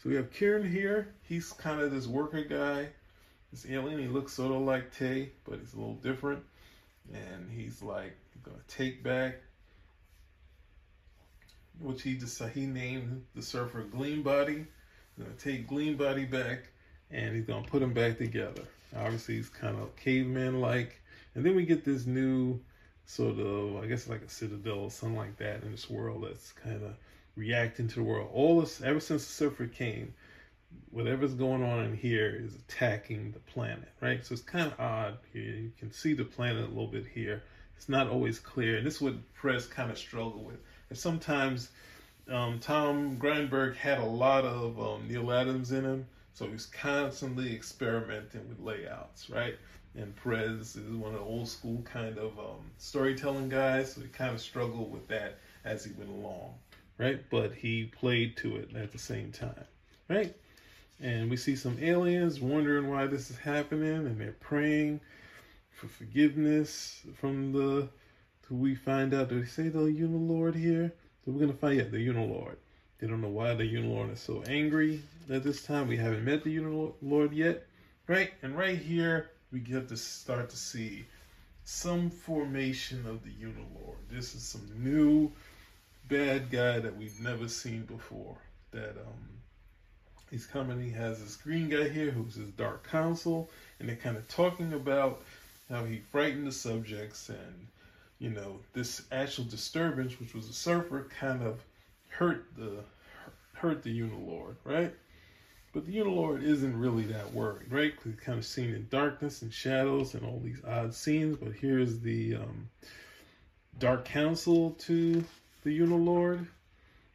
So 0.01 0.09
we 0.09 0.15
have 0.15 0.31
Kieran 0.31 0.69
here. 0.69 1.13
He's 1.23 1.51
kind 1.53 1.81
of 1.81 1.91
this 1.91 2.07
worker 2.07 2.43
guy, 2.43 2.89
this 3.51 3.65
alien. 3.69 3.99
He 3.99 4.07
looks 4.07 4.33
sort 4.33 4.53
of 4.53 4.61
like 4.61 4.95
Tay, 4.95 5.31
but 5.47 5.59
he's 5.59 5.73
a 5.73 5.77
little 5.77 5.95
different. 5.95 6.43
And 7.13 7.49
he's 7.49 7.81
like 7.81 8.15
gonna 8.43 8.57
take 8.67 9.03
back, 9.03 9.35
which 11.79 12.01
he 12.01 12.15
just 12.15 12.41
he 12.49 12.65
named 12.65 13.25
the 13.35 13.41
surfer 13.41 13.83
Gleam 13.83 14.23
Body. 14.23 14.65
He's 15.15 15.25
gonna 15.25 15.35
take 15.37 15.67
Gleam 15.67 15.97
Body 15.97 16.25
back, 16.25 16.67
and 17.11 17.35
he's 17.35 17.45
gonna 17.45 17.67
put 17.67 17.81
him 17.81 17.93
back 17.93 18.17
together. 18.17 18.63
Obviously, 18.95 19.35
he's 19.35 19.49
kind 19.49 19.77
of 19.77 19.95
caveman 19.95 20.61
like. 20.61 21.01
And 21.35 21.45
then 21.45 21.55
we 21.55 21.65
get 21.65 21.85
this 21.85 22.05
new 22.05 22.59
sort 23.07 23.39
of, 23.39 23.77
I 23.77 23.87
guess, 23.87 24.07
like 24.07 24.21
a 24.21 24.29
citadel 24.29 24.79
or 24.79 24.91
something 24.91 25.17
like 25.17 25.37
that 25.37 25.63
in 25.63 25.71
this 25.71 25.89
world 25.89 26.25
that's 26.25 26.51
kind 26.51 26.83
of 26.83 26.93
reacting 27.37 27.87
to 27.87 27.95
the 27.95 28.03
world. 28.03 28.29
All 28.33 28.59
this, 28.59 28.81
ever 28.81 28.99
since 28.99 29.25
the 29.25 29.31
surfer 29.31 29.65
came, 29.65 30.13
whatever's 30.91 31.33
going 31.33 31.63
on 31.63 31.85
in 31.85 31.95
here 31.95 32.37
is 32.43 32.53
attacking 32.55 33.31
the 33.31 33.39
planet, 33.39 33.87
right? 34.01 34.25
So 34.25 34.33
it's 34.33 34.43
kind 34.43 34.71
of 34.71 34.79
odd 34.79 35.17
here. 35.31 35.41
You 35.41 35.71
can 35.79 35.91
see 35.91 36.13
the 36.13 36.25
planet 36.25 36.65
a 36.65 36.67
little 36.67 36.87
bit 36.87 37.05
here. 37.07 37.43
It's 37.77 37.87
not 37.87 38.09
always 38.09 38.39
clear, 38.39 38.77
and 38.77 38.85
this 38.85 38.95
is 38.95 39.01
what 39.01 39.13
Perez 39.41 39.67
kind 39.67 39.89
of 39.89 39.97
struggle 39.97 40.43
with. 40.43 40.57
And 40.89 40.97
sometimes 40.97 41.69
um, 42.29 42.59
Tom 42.59 43.17
Grindberg 43.17 43.77
had 43.77 43.99
a 43.99 44.05
lot 44.05 44.43
of 44.43 44.79
um, 44.81 45.07
Neal 45.07 45.31
Adams 45.31 45.71
in 45.71 45.85
him, 45.85 46.07
so 46.33 46.45
he's 46.47 46.65
constantly 46.65 47.55
experimenting 47.55 48.49
with 48.49 48.59
layouts, 48.59 49.29
right? 49.29 49.55
And 49.97 50.15
Perez 50.15 50.75
is 50.75 50.95
one 50.95 51.13
of 51.13 51.19
the 51.19 51.25
old 51.25 51.49
school 51.49 51.81
kind 51.81 52.17
of 52.17 52.37
um, 52.37 52.71
storytelling 52.77 53.49
guys, 53.49 53.93
so 53.93 54.01
he 54.01 54.07
kind 54.07 54.33
of 54.33 54.39
struggled 54.39 54.91
with 54.91 55.07
that 55.07 55.39
as 55.65 55.83
he 55.83 55.91
went 55.93 56.11
along, 56.11 56.53
right? 56.97 57.19
But 57.29 57.53
he 57.53 57.85
played 57.85 58.37
to 58.37 58.57
it 58.57 58.75
at 58.75 58.91
the 58.91 58.99
same 58.99 59.31
time, 59.31 59.65
right? 60.07 60.35
And 61.01 61.29
we 61.29 61.37
see 61.37 61.55
some 61.55 61.77
aliens 61.81 62.39
wondering 62.39 62.89
why 62.89 63.07
this 63.07 63.29
is 63.31 63.37
happening, 63.37 64.07
and 64.07 64.19
they're 64.21 64.35
praying 64.39 64.99
for 65.71 65.87
forgiveness 65.87 67.01
from 67.19 67.51
the. 67.51 67.89
We 68.49 68.75
find 68.75 69.13
out? 69.13 69.27
Do 69.27 69.41
they 69.41 69.45
say 69.45 69.67
the 69.67 69.79
Unilord 69.79 70.55
here? 70.55 70.93
So 71.25 71.31
we're 71.31 71.41
gonna 71.41 71.53
find 71.53 71.81
out 71.81 71.91
the 71.91 72.07
Unilord. 72.07 72.55
They 72.99 73.07
don't 73.07 73.21
know 73.21 73.27
why 73.27 73.53
the 73.53 73.63
Unilord 73.63 74.13
is 74.13 74.21
so 74.21 74.41
angry 74.47 75.01
at 75.29 75.43
this 75.43 75.63
time. 75.63 75.87
We 75.87 75.97
haven't 75.97 76.23
met 76.23 76.43
the 76.43 76.57
Unilord 76.57 77.35
yet, 77.35 77.67
right? 78.07 78.31
And 78.41 78.57
right 78.57 78.77
here 78.77 79.29
we 79.51 79.59
get 79.59 79.87
to 79.89 79.97
start 79.97 80.49
to 80.49 80.57
see 80.57 81.05
some 81.63 82.09
formation 82.09 83.05
of 83.07 83.23
the 83.23 83.29
Unilord. 83.29 83.97
This 84.09 84.35
is 84.35 84.43
some 84.43 84.69
new 84.77 85.31
bad 86.07 86.49
guy 86.49 86.79
that 86.79 86.95
we've 86.95 87.19
never 87.21 87.47
seen 87.47 87.83
before. 87.83 88.37
That 88.71 88.91
um, 88.91 89.27
he's 90.29 90.45
coming. 90.45 90.81
He 90.81 90.91
has 90.91 91.21
this 91.21 91.35
green 91.35 91.69
guy 91.69 91.87
here 91.89 92.11
who's 92.11 92.35
his 92.35 92.49
Dark 92.51 92.89
Council, 92.89 93.49
and 93.79 93.87
they're 93.87 93.95
kind 93.95 94.17
of 94.17 94.27
talking 94.27 94.73
about 94.73 95.21
how 95.69 95.83
he 95.83 96.01
frightened 96.11 96.47
the 96.47 96.51
subjects, 96.51 97.29
and 97.29 97.67
you 98.19 98.29
know 98.29 98.59
this 98.73 99.03
actual 99.11 99.45
disturbance, 99.45 100.19
which 100.19 100.33
was 100.33 100.49
a 100.49 100.53
surfer, 100.53 101.07
kind 101.19 101.43
of 101.43 101.63
hurt 102.09 102.45
the 102.57 102.83
hurt 103.53 103.83
the 103.83 103.99
Unilord, 103.99 104.55
right? 104.63 104.93
But 105.77 105.85
the 105.85 105.95
Unilord 105.95 106.41
isn't 106.41 106.75
really 106.75 107.03
that 107.03 107.35
worried, 107.35 107.71
right? 107.71 107.91
Because 107.91 108.13
he's 108.13 108.19
kind 108.19 108.39
of 108.39 108.45
seen 108.47 108.73
in 108.73 108.87
darkness 108.89 109.43
and 109.43 109.53
shadows 109.53 110.15
and 110.15 110.25
all 110.25 110.41
these 110.43 110.59
odd 110.67 110.91
scenes. 110.91 111.37
But 111.37 111.51
here's 111.53 111.99
the 111.99 112.37
um, 112.37 112.67
Dark 113.77 114.03
Council 114.03 114.71
to 114.71 115.23
the 115.63 115.79
Unilord, 115.79 116.47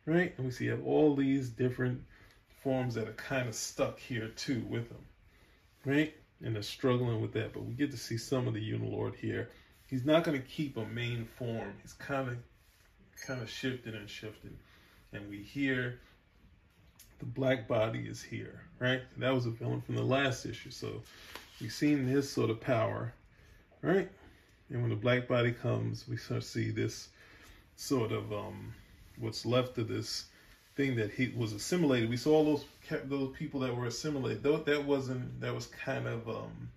right? 0.07 0.33
And 0.37 0.47
we 0.47 0.53
see 0.53 0.67
have 0.67 0.87
all 0.87 1.17
these 1.17 1.49
different 1.49 2.05
forms 2.63 2.95
that 2.95 3.09
are 3.09 3.15
kind 3.15 3.49
of 3.49 3.57
stuck 3.57 3.99
here 3.99 4.29
too 4.29 4.65
with 4.69 4.89
him, 4.89 5.05
right? 5.85 6.15
And 6.45 6.55
they're 6.55 6.63
struggling 6.63 7.21
with 7.21 7.33
that. 7.33 7.53
But 7.55 7.65
we 7.65 7.73
get 7.73 7.91
to 7.91 7.97
see 7.97 8.17
some 8.17 8.47
of 8.47 8.55
the 8.55 8.61
Unilord 8.61 9.17
here. 9.17 9.51
He's 9.89 10.05
not 10.05 10.23
going 10.23 10.41
to 10.41 10.47
keep 10.47 10.77
a 10.77 10.87
main 10.87 11.25
form. 11.37 11.73
He's 11.83 11.95
kind 11.95 12.29
of 12.29 12.37
kind 13.27 13.43
of 13.43 13.51
shifting 13.51 13.97
and 13.97 14.09
shifting. 14.09 14.57
And 15.13 15.29
we 15.29 15.39
hear 15.39 15.99
the 17.23 17.27
black 17.27 17.69
body 17.69 18.01
is 18.01 18.21
here, 18.21 18.61
right? 18.81 19.01
That 19.19 19.33
was 19.33 19.47
a 19.47 19.51
villain 19.51 19.81
from 19.81 19.95
the 19.95 20.03
last 20.03 20.45
issue. 20.45 20.71
So 20.71 21.01
we've 21.61 21.73
seen 21.73 22.05
his 22.05 22.29
sort 22.29 22.51
of 22.51 22.61
power, 22.61 23.15
right? 23.81 24.11
And 24.71 24.81
when 24.81 24.91
the 24.91 24.97
black 24.97 25.29
body 25.29 25.53
comes, 25.53 26.09
we 26.09 26.17
start 26.17 26.43
to 26.43 26.47
see 26.49 26.73
this 26.73 27.11
sort 27.77 28.11
of 28.11 28.33
um, 28.33 28.75
what's 29.21 29.47
left 29.47 29.79
of 29.79 29.87
this 29.87 30.25
thing 30.75 30.97
that 30.97 31.13
he 31.13 31.33
was 31.37 31.53
assimilated. 31.53 32.11
We 32.11 32.17
saw 32.17 32.43
those 32.43 32.65
those 33.05 33.37
people 33.37 33.61
that 33.61 33.77
were 33.77 33.87
assimilated. 33.87 34.43
Though 34.43 34.57
that 34.57 34.85
wasn't 34.85 35.41
that 35.41 35.55
was 35.55 35.67
kind 35.67 36.09
of 36.09 36.29
um, 36.29 36.71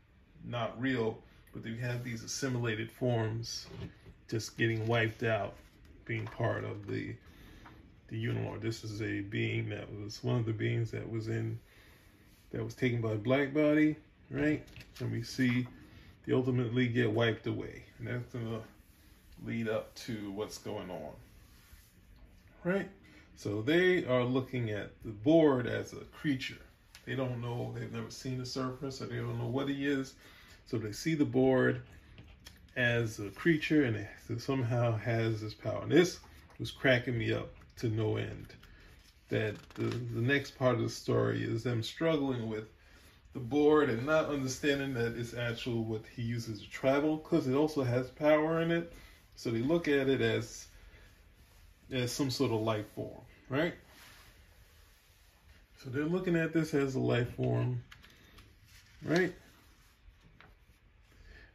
not 0.46 0.80
real, 0.80 1.18
but 1.54 1.64
we 1.64 1.76
had 1.76 2.04
these 2.04 2.24
assimilated 2.24 2.92
forms 2.92 3.66
just 4.30 4.60
getting 4.60 4.86
wiped 4.86 5.24
out, 5.24 5.56
being 6.06 6.26
part 6.26 6.66
of 6.66 6.86
the 6.86 7.16
the 8.08 8.24
Unilord. 8.24 8.62
This 8.62 8.84
is 8.84 9.02
a 9.02 9.22
being 9.22 9.70
that 9.70 9.92
was 9.94 10.24
one 10.24 10.38
of 10.38 10.46
the 10.46 10.54
beings 10.54 10.92
that 10.92 11.10
was 11.10 11.28
in 11.28 11.60
that 12.52 12.64
was 12.64 12.74
taken 12.74 13.02
by 13.02 13.16
Black 13.16 13.54
Body, 13.54 13.96
right? 14.30 14.64
And 15.00 15.12
we 15.12 15.24
see 15.24 15.68
the 16.26 16.34
ultimately 16.34 16.88
get 16.88 17.12
wiped 17.12 17.48
away. 17.48 17.84
And 18.00 18.08
that's 18.08 18.34
gonna 18.34 18.62
lead 19.46 19.68
up 19.68 19.94
to 19.96 20.32
what's 20.32 20.58
going 20.58 20.90
on. 20.90 21.14
Right? 22.64 22.90
So 23.36 23.62
they 23.62 24.06
are 24.06 24.24
looking 24.24 24.72
at 24.72 24.92
the 25.04 25.12
board 25.12 25.68
as 25.68 25.94
a 25.94 26.06
creature. 26.18 26.58
They 27.06 27.16
don't 27.16 27.42
know, 27.42 27.74
they've 27.76 27.92
never 27.92 28.10
seen 28.10 28.42
a 28.42 28.46
surfer, 28.46 28.90
so 28.90 29.06
they 29.06 29.18
don't 29.18 29.38
know 29.38 29.48
what 29.48 29.70
he 29.70 29.86
is. 29.86 30.16
So 30.66 30.78
they 30.78 30.92
see 30.92 31.14
the 31.14 31.26
board 31.26 31.82
as 32.76 33.20
a 33.20 33.30
creature 33.30 33.84
and 33.84 33.96
it 33.96 34.42
somehow 34.42 34.98
has 34.98 35.42
this 35.42 35.54
power. 35.54 35.84
And 35.84 35.92
this 35.92 36.20
was 36.60 36.72
cracking 36.72 37.18
me 37.18 37.34
up 37.34 37.50
to 37.78 37.88
no 37.88 38.18
end. 38.18 38.48
That 39.30 39.56
the, 39.76 39.84
the 39.84 40.22
next 40.22 40.58
part 40.58 40.76
of 40.76 40.82
the 40.82 40.90
story 40.90 41.44
is 41.44 41.64
them 41.64 41.82
struggling 41.82 42.48
with 42.48 42.66
the 43.34 43.40
board 43.40 43.90
and 43.90 44.06
not 44.06 44.30
understanding 44.30 44.94
that 44.94 45.18
it's 45.18 45.34
actual 45.34 45.84
what 45.84 46.04
he 46.16 46.22
uses 46.22 46.62
to 46.62 46.70
travel 46.70 47.18
because 47.18 47.48
it 47.48 47.54
also 47.54 47.84
has 47.84 48.08
power 48.10 48.62
in 48.62 48.72
it. 48.72 48.94
So 49.36 49.50
they 49.50 49.60
look 49.60 49.88
at 49.88 50.08
it 50.08 50.22
as 50.22 50.68
as 51.92 52.12
some 52.12 52.32
sort 52.32 52.52
of 52.52 52.62
life 52.62 52.88
form, 52.96 53.22
right? 53.50 53.74
So 55.84 55.90
they're 55.90 56.06
looking 56.06 56.36
at 56.36 56.54
this 56.54 56.74
as 56.74 56.96
a 56.96 57.00
life 57.00 57.36
form, 57.36 57.84
right? 59.04 59.34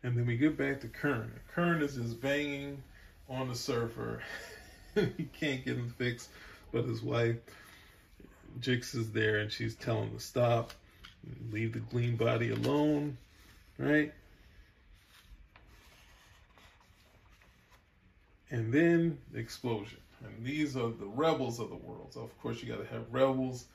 And 0.03 0.17
then 0.17 0.27
we 0.27 0.37
get 0.37 0.57
back 0.57 0.81
to 0.83 0.89
Kern. 0.89 1.33
Kern 1.53 1.83
is 1.83 1.97
just 1.97 2.21
banging 2.21 2.83
on 3.29 3.49
the 3.49 3.55
surfer 3.55 4.23
he 5.17 5.25
can't 5.33 5.65
get 5.65 5.77
him 5.77 5.95
fixed, 5.97 6.31
but 6.73 6.85
his 6.85 7.03
wife, 7.03 7.37
Jix, 8.61 8.95
is 8.95 9.13
there 9.13 9.39
and 9.39 9.51
she's 9.51 9.75
telling 9.75 10.09
him 10.09 10.17
to 10.17 10.21
stop, 10.21 10.73
leave 11.51 11.73
the 11.73 11.81
gleam 11.81 12.17
body 12.17 12.51
alone, 12.51 13.17
right? 13.79 14.13
And 18.51 18.73
then 18.73 19.19
the 19.33 19.39
explosion. 19.39 19.99
And 20.25 20.45
these 20.45 20.77
are 20.77 20.91
the 20.91 21.07
rebels 21.07 21.61
of 21.61 21.71
the 21.71 21.77
world. 21.77 22.09
So, 22.13 22.21
of 22.21 22.37
course, 22.41 22.63
you 22.63 22.69
got 22.69 22.83
to 22.83 22.93
have 22.93 23.05
rebels. 23.13 23.67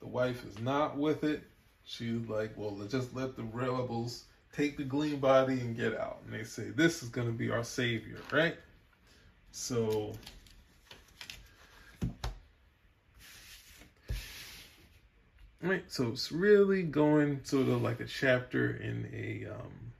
The 0.00 0.06
wife 0.06 0.44
is 0.46 0.58
not 0.60 0.96
with 0.96 1.24
it. 1.24 1.42
She's 1.84 2.28
like, 2.28 2.52
well, 2.56 2.76
just 2.88 3.16
let 3.16 3.36
the 3.36 3.44
rebels 3.44 4.24
take 4.54 4.76
the 4.76 4.84
gleam 4.84 5.18
body 5.18 5.54
and 5.54 5.76
get 5.76 5.96
out. 5.96 6.18
And 6.24 6.34
they 6.34 6.44
say, 6.44 6.70
this 6.70 7.02
is 7.02 7.08
going 7.08 7.26
to 7.26 7.32
be 7.32 7.50
our 7.50 7.64
savior, 7.64 8.18
right? 8.30 8.56
So 9.50 10.12
Right, 15.60 15.82
so 15.88 16.10
it's 16.10 16.30
really 16.30 16.84
going 16.84 17.40
sort 17.42 17.66
of 17.66 17.82
like 17.82 17.98
a 17.98 18.04
chapter 18.04 18.76
in 18.76 19.08
a 19.12 19.52
um, 19.52 19.92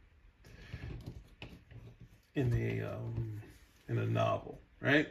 in 2.37 2.53
a 2.55 2.89
um, 2.89 3.41
in 3.89 3.99
a 3.99 4.07
novel, 4.07 4.61
right? 4.81 5.09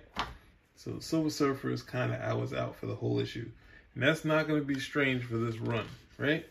So 0.75 0.99
Silver 0.99 1.29
Surfer 1.29 1.69
is 1.69 1.81
kind 1.83 2.13
of 2.13 2.21
I 2.21 2.33
was 2.33 2.53
out 2.53 2.77
for 2.77 2.85
the 2.85 2.95
whole 2.95 3.19
issue, 3.19 3.49
and 3.93 4.01
that's 4.01 4.23
not 4.23 4.47
going 4.47 4.61
to 4.61 4.65
be 4.65 4.79
strange 4.79 5.25
for 5.25 5.37
this 5.37 5.57
run, 5.57 5.85
right? 6.17 6.45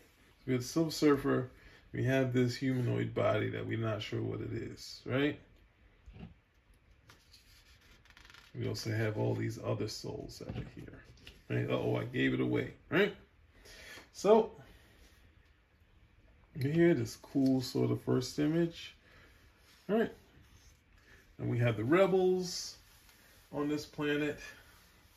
So 0.45 0.51
with 0.51 0.65
Silver 0.65 0.91
Surfer, 0.91 1.49
we 1.91 2.03
have 2.03 2.33
this 2.33 2.55
humanoid 2.55 3.15
body 3.15 3.49
that 3.49 3.65
we're 3.65 3.79
not 3.79 4.03
sure 4.03 4.21
what 4.21 4.41
it 4.41 4.53
is, 4.53 5.01
right? 5.07 5.39
We 8.53 8.67
also 8.67 8.91
have 8.91 9.17
all 9.17 9.33
these 9.33 9.57
other 9.63 9.87
souls 9.87 10.39
that 10.39 10.49
are 10.49 10.67
here, 10.75 11.01
right? 11.49 11.67
oh, 11.71 11.95
I 11.95 12.03
gave 12.03 12.35
it 12.35 12.41
away, 12.41 12.73
right? 12.91 13.15
So, 14.17 14.49
here, 16.59 16.95
this 16.95 17.17
cool 17.17 17.61
sort 17.61 17.91
of 17.91 18.01
first 18.01 18.39
image. 18.39 18.95
All 19.87 19.99
right. 19.99 20.11
And 21.37 21.51
we 21.51 21.59
have 21.59 21.77
the 21.77 21.83
rebels 21.83 22.77
on 23.53 23.69
this 23.69 23.85
planet. 23.85 24.39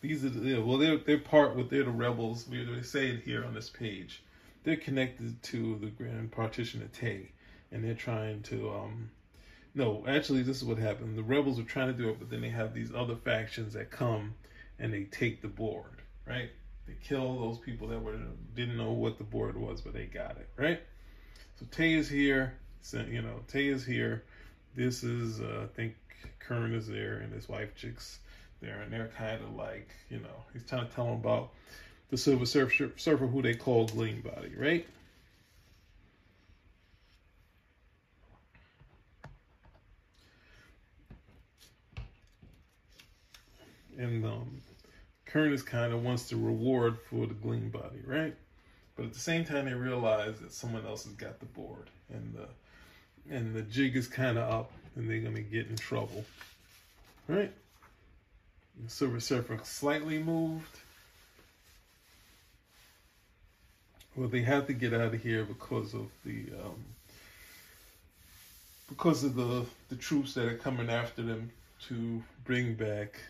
These 0.03 0.27
are 0.27 0.29
the, 0.29 0.59
well, 0.59 0.77
they're, 0.77 0.99
they're 0.99 1.17
part, 1.17 1.57
with 1.57 1.71
they're 1.71 1.85
the 1.85 1.91
rebels. 1.91 2.47
We, 2.47 2.63
they 2.63 2.83
say 2.83 3.09
it 3.09 3.23
here 3.23 3.43
on 3.43 3.55
this 3.55 3.71
page. 3.71 4.23
They're 4.65 4.77
connected 4.77 5.43
to 5.45 5.79
the 5.79 5.87
Grand 5.87 6.31
Partition 6.31 6.83
of 6.83 6.93
Tay. 6.93 7.33
And 7.73 7.83
they're 7.83 7.95
trying 7.95 8.43
to, 8.43 8.69
um, 8.69 9.11
no, 9.75 10.05
actually, 10.07 10.43
this 10.43 10.59
is 10.59 10.65
what 10.65 10.77
happened. 10.77 11.17
The 11.17 11.23
rebels 11.23 11.59
are 11.59 11.63
trying 11.63 11.91
to 11.91 11.95
do 11.95 12.11
it, 12.11 12.19
but 12.19 12.29
then 12.29 12.43
they 12.43 12.51
have 12.51 12.75
these 12.75 12.93
other 12.95 13.17
factions 13.17 13.73
that 13.73 13.91
come 13.91 14.35
and 14.79 14.93
they 14.93 15.05
take 15.05 15.41
the 15.41 15.49
board, 15.49 16.03
right? 16.27 16.51
They 16.91 16.97
kill 17.07 17.39
those 17.39 17.59
people 17.59 17.87
that 17.89 18.03
were 18.03 18.19
didn't 18.57 18.77
know 18.77 18.91
what 18.91 19.17
the 19.17 19.23
board 19.23 19.57
was, 19.57 19.81
but 19.81 19.93
they 19.93 20.07
got 20.07 20.33
it 20.33 20.49
right. 20.57 20.81
So 21.59 21.67
Tay 21.71 21.95
is 21.95 22.09
here. 22.09 22.55
You 22.93 23.23
know, 23.23 23.41
Tay 23.47 23.69
is 23.69 23.85
here. 23.85 24.25
This 24.75 25.05
is 25.05 25.41
uh, 25.41 25.61
I 25.65 25.77
think 25.77 25.95
Kern 26.41 26.75
is 26.75 26.89
there, 26.89 27.19
and 27.19 27.33
his 27.33 27.49
wife 27.49 27.69
Jix 27.81 28.19
there, 28.61 28.81
and 28.81 28.93
they're 28.93 29.11
kind 29.17 29.41
of 29.41 29.55
like 29.55 29.89
you 30.09 30.19
know 30.19 30.45
he's 30.53 30.65
trying 30.65 30.89
to 30.89 30.93
tell 30.93 31.05
them 31.05 31.15
about 31.15 31.51
the 32.09 32.17
Silver 32.17 32.45
Surfer, 32.45 32.91
surfer 32.97 33.27
who 33.29 33.41
they 33.41 33.55
call 33.55 33.87
Gleam 33.87 34.21
Body, 34.23 34.53
right? 34.59 34.85
And 43.97 44.25
um, 44.25 44.61
Kern 45.33 45.57
kind 45.59 45.93
of 45.93 46.03
wants 46.03 46.29
the 46.29 46.37
reward 46.37 46.99
for 47.09 47.27
the 47.27 47.35
gleam 47.35 47.71
body, 47.71 48.01
right? 48.05 48.35
But 48.97 49.07
at 49.07 49.13
the 49.13 49.21
same 49.21 49.45
time, 49.45 49.67
they 49.67 49.75
realize 49.75 50.41
that 50.41 50.53
someone 50.53 50.85
else 50.85 51.05
has 51.05 51.13
got 51.13 51.39
the 51.39 51.47
board, 51.47 51.89
and 52.13 52.35
the 52.35 53.35
and 53.35 53.55
the 53.55 53.63
jig 53.63 53.97
is 53.97 54.09
kind 54.09 54.39
of 54.39 54.51
up, 54.51 54.73
and 54.97 55.09
they're 55.09 55.21
gonna 55.21 55.41
get 55.41 55.69
in 55.69 55.77
trouble, 55.77 56.25
right? 57.29 57.53
The 58.83 58.91
Silver 58.91 59.21
Surfer 59.21 59.61
slightly 59.63 60.19
moved. 60.19 60.79
Well, 64.17 64.29
they 64.29 64.43
have 64.43 64.67
to 64.67 64.73
get 64.73 64.93
out 64.93 65.15
of 65.15 65.23
here 65.23 65.45
because 65.45 65.95
of 65.95 66.09
the 66.25 66.47
um, 66.65 66.85
because 68.89 69.23
of 69.23 69.37
the 69.37 69.65
the 69.91 69.97
troops 69.97 70.35
that 70.35 70.47
are 70.47 70.57
coming 70.57 70.91
after 70.91 71.23
them 71.23 71.53
to 71.87 72.21
bring 72.45 72.75
back 72.75 73.21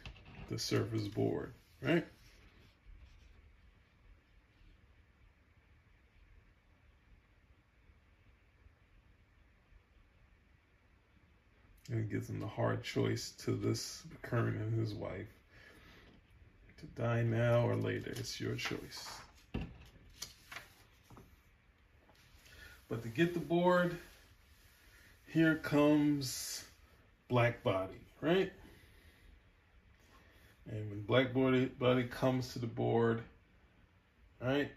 the 0.48 0.58
Surfer's 0.58 1.06
board 1.06 1.52
right? 1.82 2.06
And 11.90 11.98
it 11.98 12.10
gives 12.10 12.30
him 12.30 12.38
the 12.38 12.46
hard 12.46 12.84
choice 12.84 13.32
to 13.44 13.52
this 13.52 14.04
Kern 14.22 14.56
and 14.56 14.78
his 14.78 14.94
wife. 14.94 15.26
To 16.78 16.86
die 17.00 17.22
now 17.22 17.66
or 17.66 17.74
later, 17.74 18.10
it's 18.10 18.40
your 18.40 18.54
choice. 18.54 19.08
But 22.88 23.02
to 23.02 23.08
get 23.08 23.34
the 23.34 23.40
board, 23.40 23.98
here 25.26 25.56
comes 25.56 26.64
Black 27.28 27.62
Body, 27.62 28.00
right? 28.20 28.52
And 30.70 30.88
when 30.90 31.02
Black 31.02 31.34
body 31.34 32.04
comes 32.04 32.52
to 32.52 32.58
the 32.58 32.66
board, 32.66 33.22
right? 34.40 34.70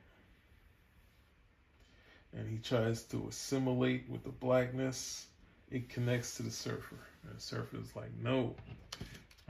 and 2.36 2.50
he 2.50 2.58
tries 2.58 3.04
to 3.04 3.28
assimilate 3.30 4.10
with 4.10 4.24
the 4.24 4.30
blackness, 4.30 5.28
it 5.72 5.90
connects 5.90 6.36
to 6.36 6.44
the 6.44 6.52
surfer. 6.52 6.98
And 7.24 7.38
the 7.38 7.42
surfer's 7.42 7.96
like, 7.96 8.10
no. 8.22 8.56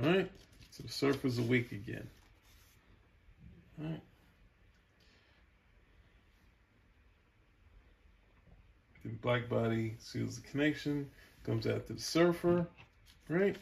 All 0.01 0.09
right? 0.09 0.31
So 0.71 0.83
the 0.83 0.91
surfer's 0.91 1.39
awake 1.39 1.71
again. 1.71 2.07
All 3.81 3.89
right. 3.89 4.01
The 9.03 9.09
black 9.09 9.49
body 9.49 9.95
seals 9.99 10.39
the 10.39 10.47
connection, 10.47 11.09
comes 11.45 11.67
after 11.67 11.93
the 11.93 12.01
surfer, 12.01 12.65
right? 13.27 13.57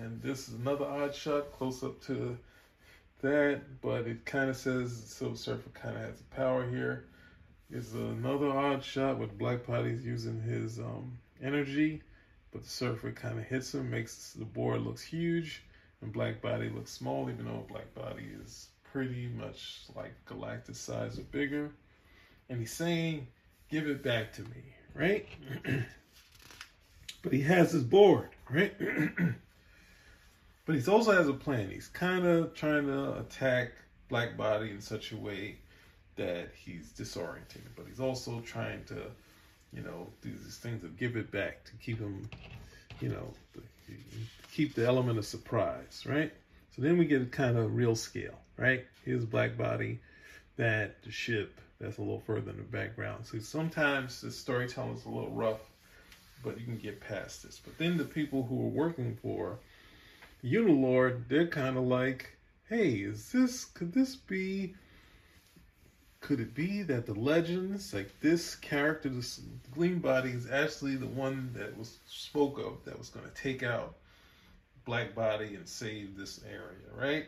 And 0.00 0.22
this 0.22 0.48
is 0.48 0.54
another 0.54 0.84
odd 0.84 1.14
shot 1.14 1.52
close 1.52 1.82
up 1.82 2.00
to 2.04 2.36
that, 3.20 3.60
but 3.80 4.06
it 4.06 4.24
kind 4.24 4.48
of 4.50 4.56
says 4.56 4.92
Silver 4.92 5.36
Surfer 5.36 5.70
kind 5.74 5.96
of 5.96 6.02
has 6.02 6.18
the 6.18 6.36
power 6.36 6.68
here. 6.68 7.06
Is 7.70 7.94
another 7.94 8.48
odd 8.48 8.84
shot 8.84 9.18
with 9.18 9.38
Black 9.38 9.66
Body's 9.66 10.04
using 10.04 10.40
his 10.42 10.78
um, 10.78 11.16
energy, 11.42 12.02
but 12.52 12.62
the 12.62 12.68
Surfer 12.68 13.12
kind 13.12 13.38
of 13.38 13.44
hits 13.44 13.74
him, 13.74 13.90
makes 13.90 14.32
the 14.32 14.44
board 14.44 14.82
looks 14.82 15.02
huge, 15.02 15.62
and 16.02 16.12
Black 16.12 16.42
Body 16.42 16.68
looks 16.68 16.90
small, 16.90 17.30
even 17.30 17.46
though 17.46 17.64
Black 17.68 17.92
Body 17.94 18.26
is 18.44 18.68
pretty 18.92 19.28
much 19.28 19.84
like 19.96 20.12
galactic 20.26 20.76
size 20.76 21.18
or 21.18 21.22
bigger. 21.22 21.70
And 22.50 22.60
he's 22.60 22.72
saying, 22.72 23.26
give 23.70 23.86
it 23.86 24.02
back 24.02 24.34
to 24.34 24.42
me, 24.42 24.74
right? 24.94 25.26
but 27.22 27.32
he 27.32 27.40
has 27.40 27.72
his 27.72 27.84
board, 27.84 28.28
right? 28.50 28.74
but 30.64 30.74
he 30.74 30.90
also 30.90 31.12
has 31.12 31.28
a 31.28 31.32
plan. 31.32 31.70
He's 31.70 31.88
kind 31.88 32.26
of 32.26 32.54
trying 32.54 32.86
to 32.86 33.18
attack 33.18 33.72
Black 34.08 34.36
Body 34.36 34.70
in 34.70 34.80
such 34.80 35.12
a 35.12 35.16
way 35.16 35.56
that 36.16 36.50
he's 36.54 36.92
disorienting. 36.92 37.62
But 37.76 37.86
he's 37.88 38.00
also 38.00 38.40
trying 38.40 38.84
to, 38.84 39.02
you 39.72 39.82
know, 39.82 40.08
do 40.22 40.30
these 40.30 40.58
things 40.58 40.84
of 40.84 40.98
give 40.98 41.16
it 41.16 41.30
back 41.30 41.64
to 41.64 41.72
keep 41.82 41.98
him, 41.98 42.28
you 43.00 43.08
know, 43.08 43.32
keep 44.52 44.74
the 44.74 44.86
element 44.86 45.18
of 45.18 45.26
surprise, 45.26 46.04
right? 46.06 46.32
So 46.76 46.82
then 46.82 46.98
we 46.98 47.06
get 47.06 47.22
a 47.22 47.26
kind 47.26 47.56
of 47.56 47.74
real 47.74 47.94
scale 47.96 48.38
right? 48.56 48.84
Here's 49.04 49.24
Black 49.24 49.56
Body, 49.56 49.98
that 50.56 51.02
the 51.02 51.10
ship 51.10 51.60
that's 51.80 51.98
a 51.98 52.00
little 52.00 52.20
further 52.20 52.50
in 52.50 52.58
the 52.58 52.62
background. 52.62 53.26
So 53.26 53.38
sometimes 53.40 54.20
the 54.20 54.30
storytelling 54.30 54.94
is 54.94 55.04
a 55.04 55.08
little 55.08 55.32
rough, 55.32 55.60
but 56.44 56.58
you 56.58 56.64
can 56.64 56.78
get 56.78 57.00
past 57.00 57.42
this. 57.42 57.60
But 57.62 57.78
then 57.78 57.96
the 57.96 58.04
people 58.04 58.44
who 58.44 58.60
are 58.64 58.68
working 58.68 59.16
for 59.20 59.58
Unilord, 60.44 61.28
they're 61.28 61.46
kind 61.46 61.76
of 61.76 61.84
like, 61.84 62.36
hey, 62.68 62.94
is 62.94 63.30
this, 63.30 63.64
could 63.64 63.92
this 63.92 64.16
be, 64.16 64.74
could 66.20 66.40
it 66.40 66.54
be 66.54 66.82
that 66.82 67.06
the 67.06 67.14
legends, 67.14 67.94
like 67.94 68.20
this 68.20 68.54
character, 68.56 69.08
this 69.08 69.40
Gleam 69.72 70.00
Body, 70.00 70.30
is 70.30 70.50
actually 70.50 70.96
the 70.96 71.06
one 71.06 71.52
that 71.54 71.76
was 71.76 71.98
spoke 72.06 72.58
of 72.58 72.84
that 72.84 72.98
was 72.98 73.08
going 73.08 73.28
to 73.28 73.34
take 73.34 73.62
out 73.62 73.96
Black 74.84 75.14
Body 75.14 75.54
and 75.54 75.68
save 75.68 76.16
this 76.16 76.40
area, 76.44 76.88
right? 76.96 77.26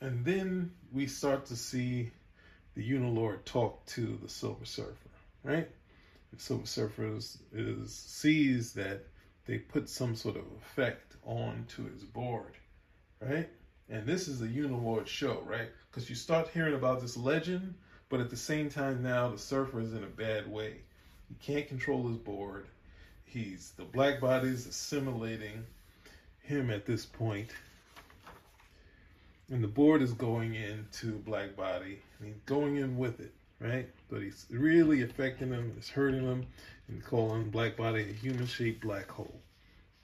And 0.00 0.24
then 0.24 0.72
we 0.92 1.06
start 1.06 1.46
to 1.46 1.56
see 1.56 2.10
the 2.74 2.90
Unilord 2.90 3.44
talk 3.44 3.84
to 3.86 4.18
the 4.22 4.28
Silver 4.28 4.64
Surfer, 4.64 5.10
right? 5.44 5.68
The 6.32 6.40
Silver 6.40 6.66
Surfer 6.66 7.14
is, 7.14 7.38
is, 7.52 7.94
sees 7.94 8.72
that 8.72 9.06
they 9.46 9.58
put 9.58 9.88
some 9.88 10.14
sort 10.14 10.36
of 10.36 10.44
effect 10.60 11.16
onto 11.24 11.90
his 11.92 12.04
board, 12.04 12.56
right? 13.20 13.48
And 13.88 14.06
this 14.06 14.28
is 14.28 14.42
a 14.42 14.46
Unilord 14.46 15.06
show, 15.06 15.42
right? 15.46 15.68
Because 15.90 16.08
you 16.08 16.16
start 16.16 16.48
hearing 16.48 16.74
about 16.74 17.00
this 17.00 17.16
legend, 17.16 17.74
but 18.08 18.20
at 18.20 18.30
the 18.30 18.36
same 18.36 18.70
time 18.70 19.02
now 19.02 19.28
the 19.28 19.38
Surfer 19.38 19.80
is 19.80 19.92
in 19.92 20.04
a 20.04 20.06
bad 20.06 20.50
way. 20.50 20.76
He 21.28 21.34
can't 21.34 21.68
control 21.68 22.08
his 22.08 22.18
board. 22.18 22.66
He's 23.24 23.72
the 23.76 23.84
black 23.84 24.20
body's 24.20 24.66
assimilating 24.66 25.64
him 26.40 26.70
at 26.70 26.86
this 26.86 27.06
point 27.06 27.50
and 29.52 29.62
the 29.62 29.68
board 29.68 30.00
is 30.00 30.14
going 30.14 30.54
into 30.54 31.18
Black 31.18 31.54
Body, 31.54 32.00
and 32.18 32.28
he's 32.28 32.40
going 32.46 32.76
in 32.76 32.96
with 32.96 33.20
it, 33.20 33.34
right? 33.62 33.88
But 34.10 34.22
it's 34.22 34.46
really 34.50 35.02
affecting 35.02 35.50
them, 35.50 35.72
it's 35.76 35.88
hurting 35.88 36.26
them, 36.26 36.46
and 36.88 37.04
calling 37.04 37.50
Black 37.50 37.76
Body 37.76 38.02
a 38.02 38.12
human-shaped 38.12 38.82
black 38.82 39.10
hole, 39.10 39.40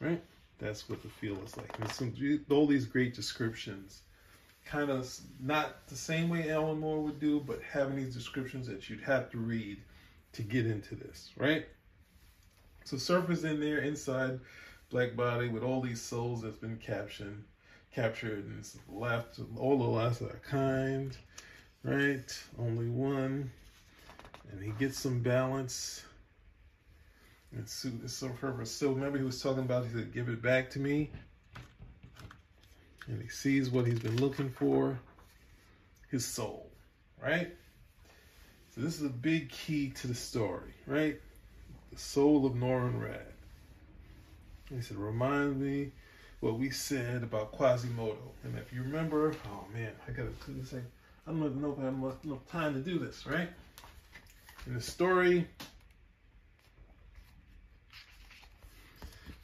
right? 0.00 0.22
That's 0.58 0.88
what 0.88 1.02
the 1.02 1.08
feel 1.08 1.36
is 1.44 1.56
like. 1.56 1.78
And 1.78 1.90
some, 1.90 2.14
all 2.50 2.66
these 2.66 2.86
great 2.86 3.14
descriptions, 3.14 4.02
kind 4.64 4.90
of 4.90 5.12
not 5.40 5.86
the 5.88 5.96
same 5.96 6.28
way 6.28 6.50
Alan 6.50 6.80
Moore 6.80 7.00
would 7.00 7.20
do, 7.20 7.40
but 7.40 7.60
having 7.62 7.96
these 7.96 8.14
descriptions 8.14 8.66
that 8.66 8.88
you'd 8.88 9.02
have 9.02 9.30
to 9.30 9.38
read 9.38 9.78
to 10.32 10.42
get 10.42 10.66
into 10.66 10.94
this, 10.94 11.30
right? 11.36 11.66
So 12.84 12.96
Surfer's 12.96 13.44
in 13.44 13.60
there 13.60 13.78
inside 13.78 14.40
Black 14.90 15.14
Body 15.16 15.48
with 15.48 15.62
all 15.62 15.80
these 15.80 16.00
souls 16.00 16.42
that's 16.42 16.58
been 16.58 16.78
captured 16.78 17.42
captured 17.98 18.44
and 18.44 18.64
left 18.88 19.40
all 19.56 19.78
the 19.78 19.84
last 19.84 20.20
of 20.20 20.42
kind, 20.42 21.16
right? 21.88 22.42
Only 22.58 22.88
one. 22.88 23.50
And 24.50 24.62
he 24.62 24.70
gets 24.72 24.98
some 24.98 25.20
balance. 25.20 26.04
And 27.52 27.68
so, 27.68 27.90
so 28.06 28.30
so 28.64 28.90
remember 28.90 29.18
he 29.18 29.24
was 29.24 29.42
talking 29.42 29.62
about 29.62 29.86
he 29.86 29.92
said, 29.92 30.12
give 30.12 30.28
it 30.28 30.42
back 30.42 30.70
to 30.70 30.78
me. 30.78 31.10
And 33.06 33.22
he 33.22 33.28
sees 33.28 33.70
what 33.70 33.86
he's 33.86 34.00
been 34.00 34.20
looking 34.20 34.50
for, 34.50 34.98
his 36.10 36.26
soul, 36.26 36.70
right? 37.22 37.54
So 38.74 38.82
this 38.82 39.00
is 39.00 39.06
a 39.06 39.10
big 39.10 39.50
key 39.50 39.90
to 39.90 40.06
the 40.06 40.14
story, 40.14 40.74
right? 40.86 41.18
The 41.90 41.98
soul 41.98 42.44
of 42.44 42.52
Norrin 42.52 43.00
Radd. 43.00 43.22
He 44.70 44.82
said, 44.82 44.98
remind 44.98 45.58
me 45.58 45.92
what 46.40 46.58
we 46.58 46.68
said 46.68 47.22
about 47.22 47.52
Quasimodo. 47.52 48.18
And 48.44 48.58
if 48.58 48.74
you 48.74 48.82
remember, 48.82 49.34
oh 49.46 49.64
man, 49.72 49.92
I 50.06 50.10
gotta 50.10 50.30
say, 50.64 50.82
I 51.28 51.30
don't 51.30 51.44
even 51.44 51.60
know 51.60 51.72
if 51.72 51.78
I 51.78 51.84
have 51.84 52.24
enough 52.24 52.46
time 52.50 52.72
to 52.72 52.80
do 52.80 52.98
this, 52.98 53.26
right? 53.26 53.50
In 54.66 54.72
the 54.72 54.80
story, 54.80 55.46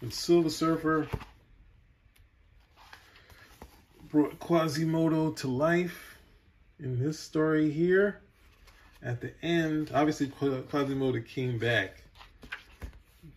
when 0.00 0.10
Silver 0.10 0.48
Surfer 0.48 1.06
brought 4.08 4.38
Quasimodo 4.38 5.32
to 5.32 5.48
life 5.48 6.16
in 6.80 6.98
this 6.98 7.18
story 7.18 7.70
here, 7.70 8.18
at 9.02 9.20
the 9.20 9.34
end, 9.42 9.90
obviously 9.92 10.28
Quasimodo 10.28 11.20
came 11.20 11.58
back, 11.58 12.02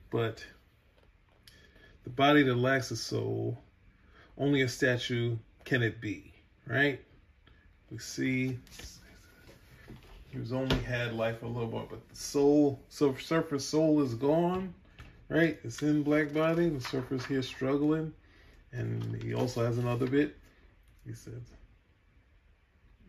but 0.10 0.42
the 2.06 2.10
body 2.12 2.44
that 2.44 2.56
lacks 2.56 2.92
a 2.92 2.96
soul, 2.96 3.58
only 4.38 4.62
a 4.62 4.70
statue 4.70 5.36
can 5.66 5.84
it 5.84 6.00
be, 6.00 6.32
right? 6.66 7.02
We 7.92 7.98
see 8.00 8.58
he 10.30 10.40
was 10.40 10.52
only 10.52 10.78
had 10.80 11.14
life 11.14 11.42
a 11.42 11.48
little 11.48 11.68
bit, 11.68 11.90
but 11.90 12.10
the 12.10 12.16
soul, 12.16 12.80
so 12.90 13.16
surfer's 13.16 13.66
soul 13.66 14.02
is 14.04 14.14
gone, 14.14 14.74
right? 15.30 15.58
It's 15.64 15.82
in 15.82 16.04
black 16.04 16.34
body. 16.34 16.70
The 16.70 16.82
surfer's 16.82 17.26
here 17.26 17.42
struggling, 17.42 18.14
and 18.72 19.22
he 19.24 19.34
also 19.34 19.66
has 19.66 19.78
another 19.78 20.06
bit. 20.06 20.38
He 21.06 21.14
says, 21.14 21.42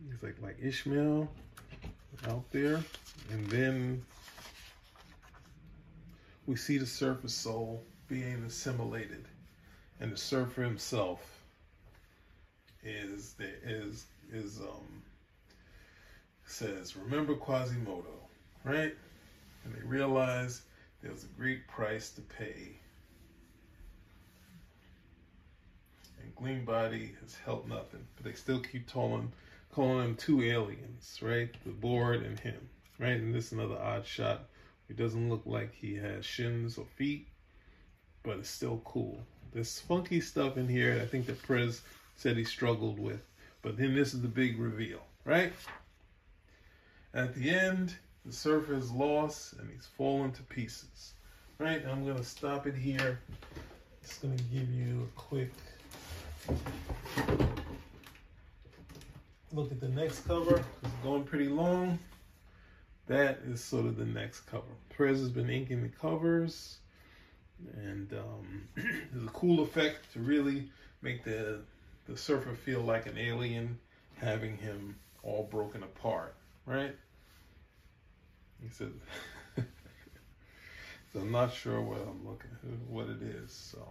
he's 0.07 0.23
like 0.23 0.41
like 0.41 0.57
Ishmael 0.61 1.29
out 2.27 2.49
there, 2.51 2.81
and 3.31 3.49
then 3.49 4.03
we 6.45 6.55
see 6.55 6.77
the 6.77 6.85
surface 6.85 7.33
soul 7.33 7.83
being 8.07 8.43
assimilated, 8.47 9.25
and 9.99 10.13
the 10.13 10.17
surfer 10.17 10.63
himself 10.63 11.43
is 12.81 13.35
is 13.63 14.05
is 14.33 14.59
um 14.59 15.03
says, 16.45 16.95
"Remember 16.95 17.35
Quasimodo, 17.35 18.13
right?" 18.63 18.95
And 19.63 19.75
they 19.75 19.81
realize 19.85 20.61
there's 21.01 21.23
a 21.23 21.39
great 21.39 21.67
price 21.67 22.09
to 22.11 22.21
pay. 22.21 22.77
And 26.21 26.35
Gleam 26.35 26.65
Body 26.65 27.15
has 27.21 27.35
helped 27.35 27.67
nothing, 27.67 28.05
but 28.15 28.25
they 28.25 28.33
still 28.33 28.61
keep 28.61 28.91
calling 28.91 29.31
calling 29.71 29.99
them 29.99 30.15
two 30.15 30.41
aliens, 30.43 31.19
right? 31.21 31.53
The 31.65 31.71
board 31.71 32.23
and 32.23 32.39
him, 32.39 32.69
right? 32.97 33.19
And 33.19 33.33
this 33.33 33.47
is 33.47 33.51
another 33.53 33.79
odd 33.79 34.05
shot. 34.05 34.45
He 34.87 34.93
doesn't 34.93 35.29
look 35.29 35.43
like 35.45 35.73
he 35.73 35.95
has 35.95 36.25
shins 36.25 36.77
or 36.77 36.85
feet 36.95 37.27
but 38.23 38.37
it's 38.37 38.49
still 38.49 38.81
cool. 38.85 39.19
There's 39.53 39.79
funky 39.79 40.21
stuff 40.21 40.57
in 40.57 40.67
here 40.67 40.99
I 41.01 41.05
think 41.05 41.25
that 41.27 41.41
Perez 41.41 41.81
said 42.15 42.37
he 42.37 42.43
struggled 42.43 42.99
with. 42.99 43.21
But 43.61 43.77
then 43.77 43.95
this 43.95 44.13
is 44.13 44.21
the 44.21 44.27
big 44.27 44.59
reveal, 44.59 45.01
right? 45.25 45.53
At 47.13 47.35
the 47.35 47.49
end, 47.49 47.95
the 48.25 48.31
surfer 48.31 48.75
is 48.75 48.91
lost 48.91 49.53
and 49.53 49.69
he's 49.69 49.85
fallen 49.85 50.31
to 50.33 50.43
pieces. 50.43 51.13
Right? 51.57 51.83
I'm 51.85 52.05
gonna 52.05 52.23
stop 52.23 52.67
it 52.67 52.75
here. 52.75 53.19
Just 54.01 54.21
gonna 54.21 54.35
give 54.51 54.69
you 54.71 55.03
a 55.03 55.19
quick 55.19 55.51
Look 59.51 59.71
at 59.71 59.79
the 59.79 59.89
next 59.89 60.27
cover. 60.27 60.63
It's 60.83 60.93
going 61.03 61.23
pretty 61.23 61.47
long. 61.47 61.97
That 63.07 63.39
is 63.47 63.63
sort 63.63 63.87
of 63.87 63.97
the 63.97 64.05
next 64.05 64.41
cover. 64.41 64.63
Perez 64.95 65.19
has 65.19 65.29
been 65.29 65.49
inking 65.49 65.81
the 65.81 65.89
covers. 65.89 66.77
And 67.75 68.13
um, 68.13 68.63
there's 68.75 69.25
a 69.25 69.31
cool 69.31 69.61
effect 69.61 70.13
to 70.13 70.19
really 70.19 70.69
make 71.01 71.23
the 71.23 71.61
the 72.09 72.17
surfer 72.17 72.55
feel 72.55 72.81
like 72.81 73.05
an 73.05 73.17
alien, 73.17 73.77
having 74.17 74.57
him 74.57 74.95
all 75.21 75.47
broken 75.51 75.83
apart, 75.83 76.35
right? 76.65 76.95
He 78.61 78.69
said, 78.69 78.91
so 81.13 81.19
I'm 81.19 81.31
not 81.31 81.53
sure 81.53 81.81
what 81.81 81.99
I'm 81.99 82.27
looking, 82.27 82.49
what 82.87 83.07
it 83.09 83.21
is. 83.21 83.51
So 83.51 83.87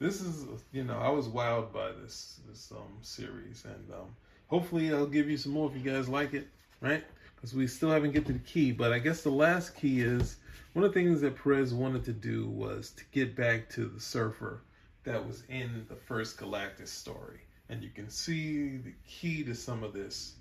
this 0.00 0.20
is, 0.20 0.44
you 0.72 0.82
know, 0.82 0.98
I 0.98 1.08
was 1.08 1.28
wowed 1.28 1.72
by 1.72 1.92
this 1.92 2.40
this 2.48 2.72
um 2.72 2.98
series, 3.00 3.64
and 3.64 3.92
um, 3.92 4.08
hopefully 4.48 4.92
I'll 4.92 5.06
give 5.06 5.30
you 5.30 5.36
some 5.36 5.52
more 5.52 5.70
if 5.70 5.76
you 5.76 5.88
guys 5.88 6.08
like 6.08 6.34
it, 6.34 6.48
right? 6.80 7.04
Because 7.36 7.54
we 7.54 7.68
still 7.68 7.90
haven't 7.90 8.12
get 8.12 8.26
to 8.26 8.32
the 8.32 8.38
key, 8.40 8.72
but 8.72 8.92
I 8.92 8.98
guess 8.98 9.22
the 9.22 9.30
last 9.30 9.76
key 9.76 10.00
is 10.00 10.36
one 10.72 10.84
of 10.84 10.92
the 10.92 11.00
things 11.00 11.20
that 11.20 11.36
Perez 11.36 11.72
wanted 11.72 12.04
to 12.06 12.12
do 12.12 12.48
was 12.48 12.90
to 12.96 13.04
get 13.12 13.36
back 13.36 13.68
to 13.70 13.86
the 13.86 14.00
surfer 14.00 14.62
that 15.06 15.24
was 15.24 15.44
in 15.48 15.86
the 15.88 15.94
first 15.94 16.36
Galactus 16.36 16.88
story. 16.88 17.40
And 17.68 17.82
you 17.82 17.90
can 17.90 18.10
see 18.10 18.76
the 18.76 18.92
key 19.06 19.44
to 19.44 19.54
some 19.54 19.82
of 19.82 19.92
this 19.92 20.34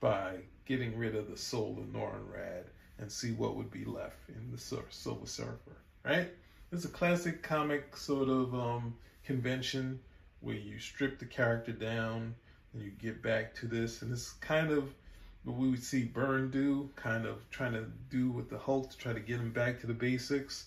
by 0.00 0.36
getting 0.64 0.96
rid 0.96 1.16
of 1.16 1.28
the 1.28 1.36
soul 1.36 1.76
of 1.78 1.92
Norrin 1.92 2.24
Radd 2.32 2.64
and 2.98 3.10
see 3.10 3.32
what 3.32 3.56
would 3.56 3.70
be 3.70 3.84
left 3.84 4.28
in 4.28 4.50
the 4.50 4.58
Silver 4.58 5.26
Surfer, 5.26 5.76
right? 6.04 6.28
It's 6.70 6.84
a 6.84 6.88
classic 6.88 7.42
comic 7.42 7.96
sort 7.96 8.28
of 8.28 8.54
um, 8.54 8.94
convention 9.24 9.98
where 10.40 10.54
you 10.54 10.78
strip 10.78 11.18
the 11.18 11.26
character 11.26 11.72
down 11.72 12.34
and 12.72 12.82
you 12.82 12.90
get 12.90 13.20
back 13.20 13.54
to 13.56 13.66
this. 13.66 14.02
And 14.02 14.12
it's 14.12 14.30
kind 14.32 14.70
of 14.70 14.94
what 15.42 15.56
we 15.56 15.70
would 15.70 15.82
see 15.82 16.04
Byrne 16.04 16.50
do, 16.50 16.88
kind 16.94 17.26
of 17.26 17.48
trying 17.50 17.72
to 17.72 17.86
do 18.10 18.30
with 18.30 18.48
the 18.48 18.58
Hulk 18.58 18.90
to 18.90 18.96
try 18.96 19.12
to 19.12 19.20
get 19.20 19.40
him 19.40 19.52
back 19.52 19.80
to 19.80 19.88
the 19.88 19.94
basics. 19.94 20.66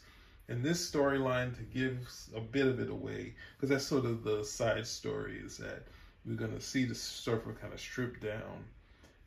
And 0.51 0.61
this 0.61 0.91
storyline 0.91 1.55
to 1.55 1.63
give 1.63 2.11
a 2.35 2.41
bit 2.41 2.67
of 2.67 2.81
it 2.81 2.89
away, 2.89 3.35
because 3.55 3.69
that's 3.69 3.85
sort 3.85 4.03
of 4.03 4.25
the 4.25 4.43
side 4.43 4.85
story, 4.85 5.39
is 5.41 5.55
that 5.59 5.87
we're 6.25 6.35
going 6.35 6.53
to 6.53 6.59
see 6.59 6.83
the 6.83 6.93
surfer 6.93 7.53
kind 7.53 7.71
of 7.71 7.79
stripped 7.79 8.21
down 8.21 8.65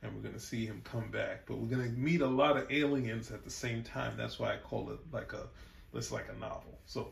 and 0.03 0.15
we're 0.15 0.21
going 0.21 0.35
to 0.35 0.41
see 0.41 0.67
him 0.67 0.83
come 0.85 1.11
back. 1.11 1.47
But 1.47 1.57
we're 1.57 1.75
going 1.75 1.91
to 1.91 1.99
meet 1.99 2.21
a 2.21 2.27
lot 2.27 2.59
of 2.59 2.71
aliens 2.71 3.31
at 3.31 3.43
the 3.43 3.51
same 3.51 3.83
time. 3.83 4.19
That's 4.19 4.39
why 4.39 4.53
I 4.53 4.59
call 4.59 4.91
it 4.91 4.99
like 5.13 5.33
a, 5.33 5.47
it's 5.95 6.13
like 6.13 6.27
a 6.29 6.39
novel. 6.39 6.79
So 6.85 7.09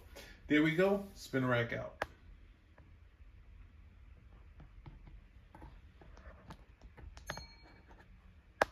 there 0.47 0.63
we 0.63 0.73
go. 0.73 1.07
Spin 1.15 1.47
rack 1.47 1.73
out. 1.73 2.05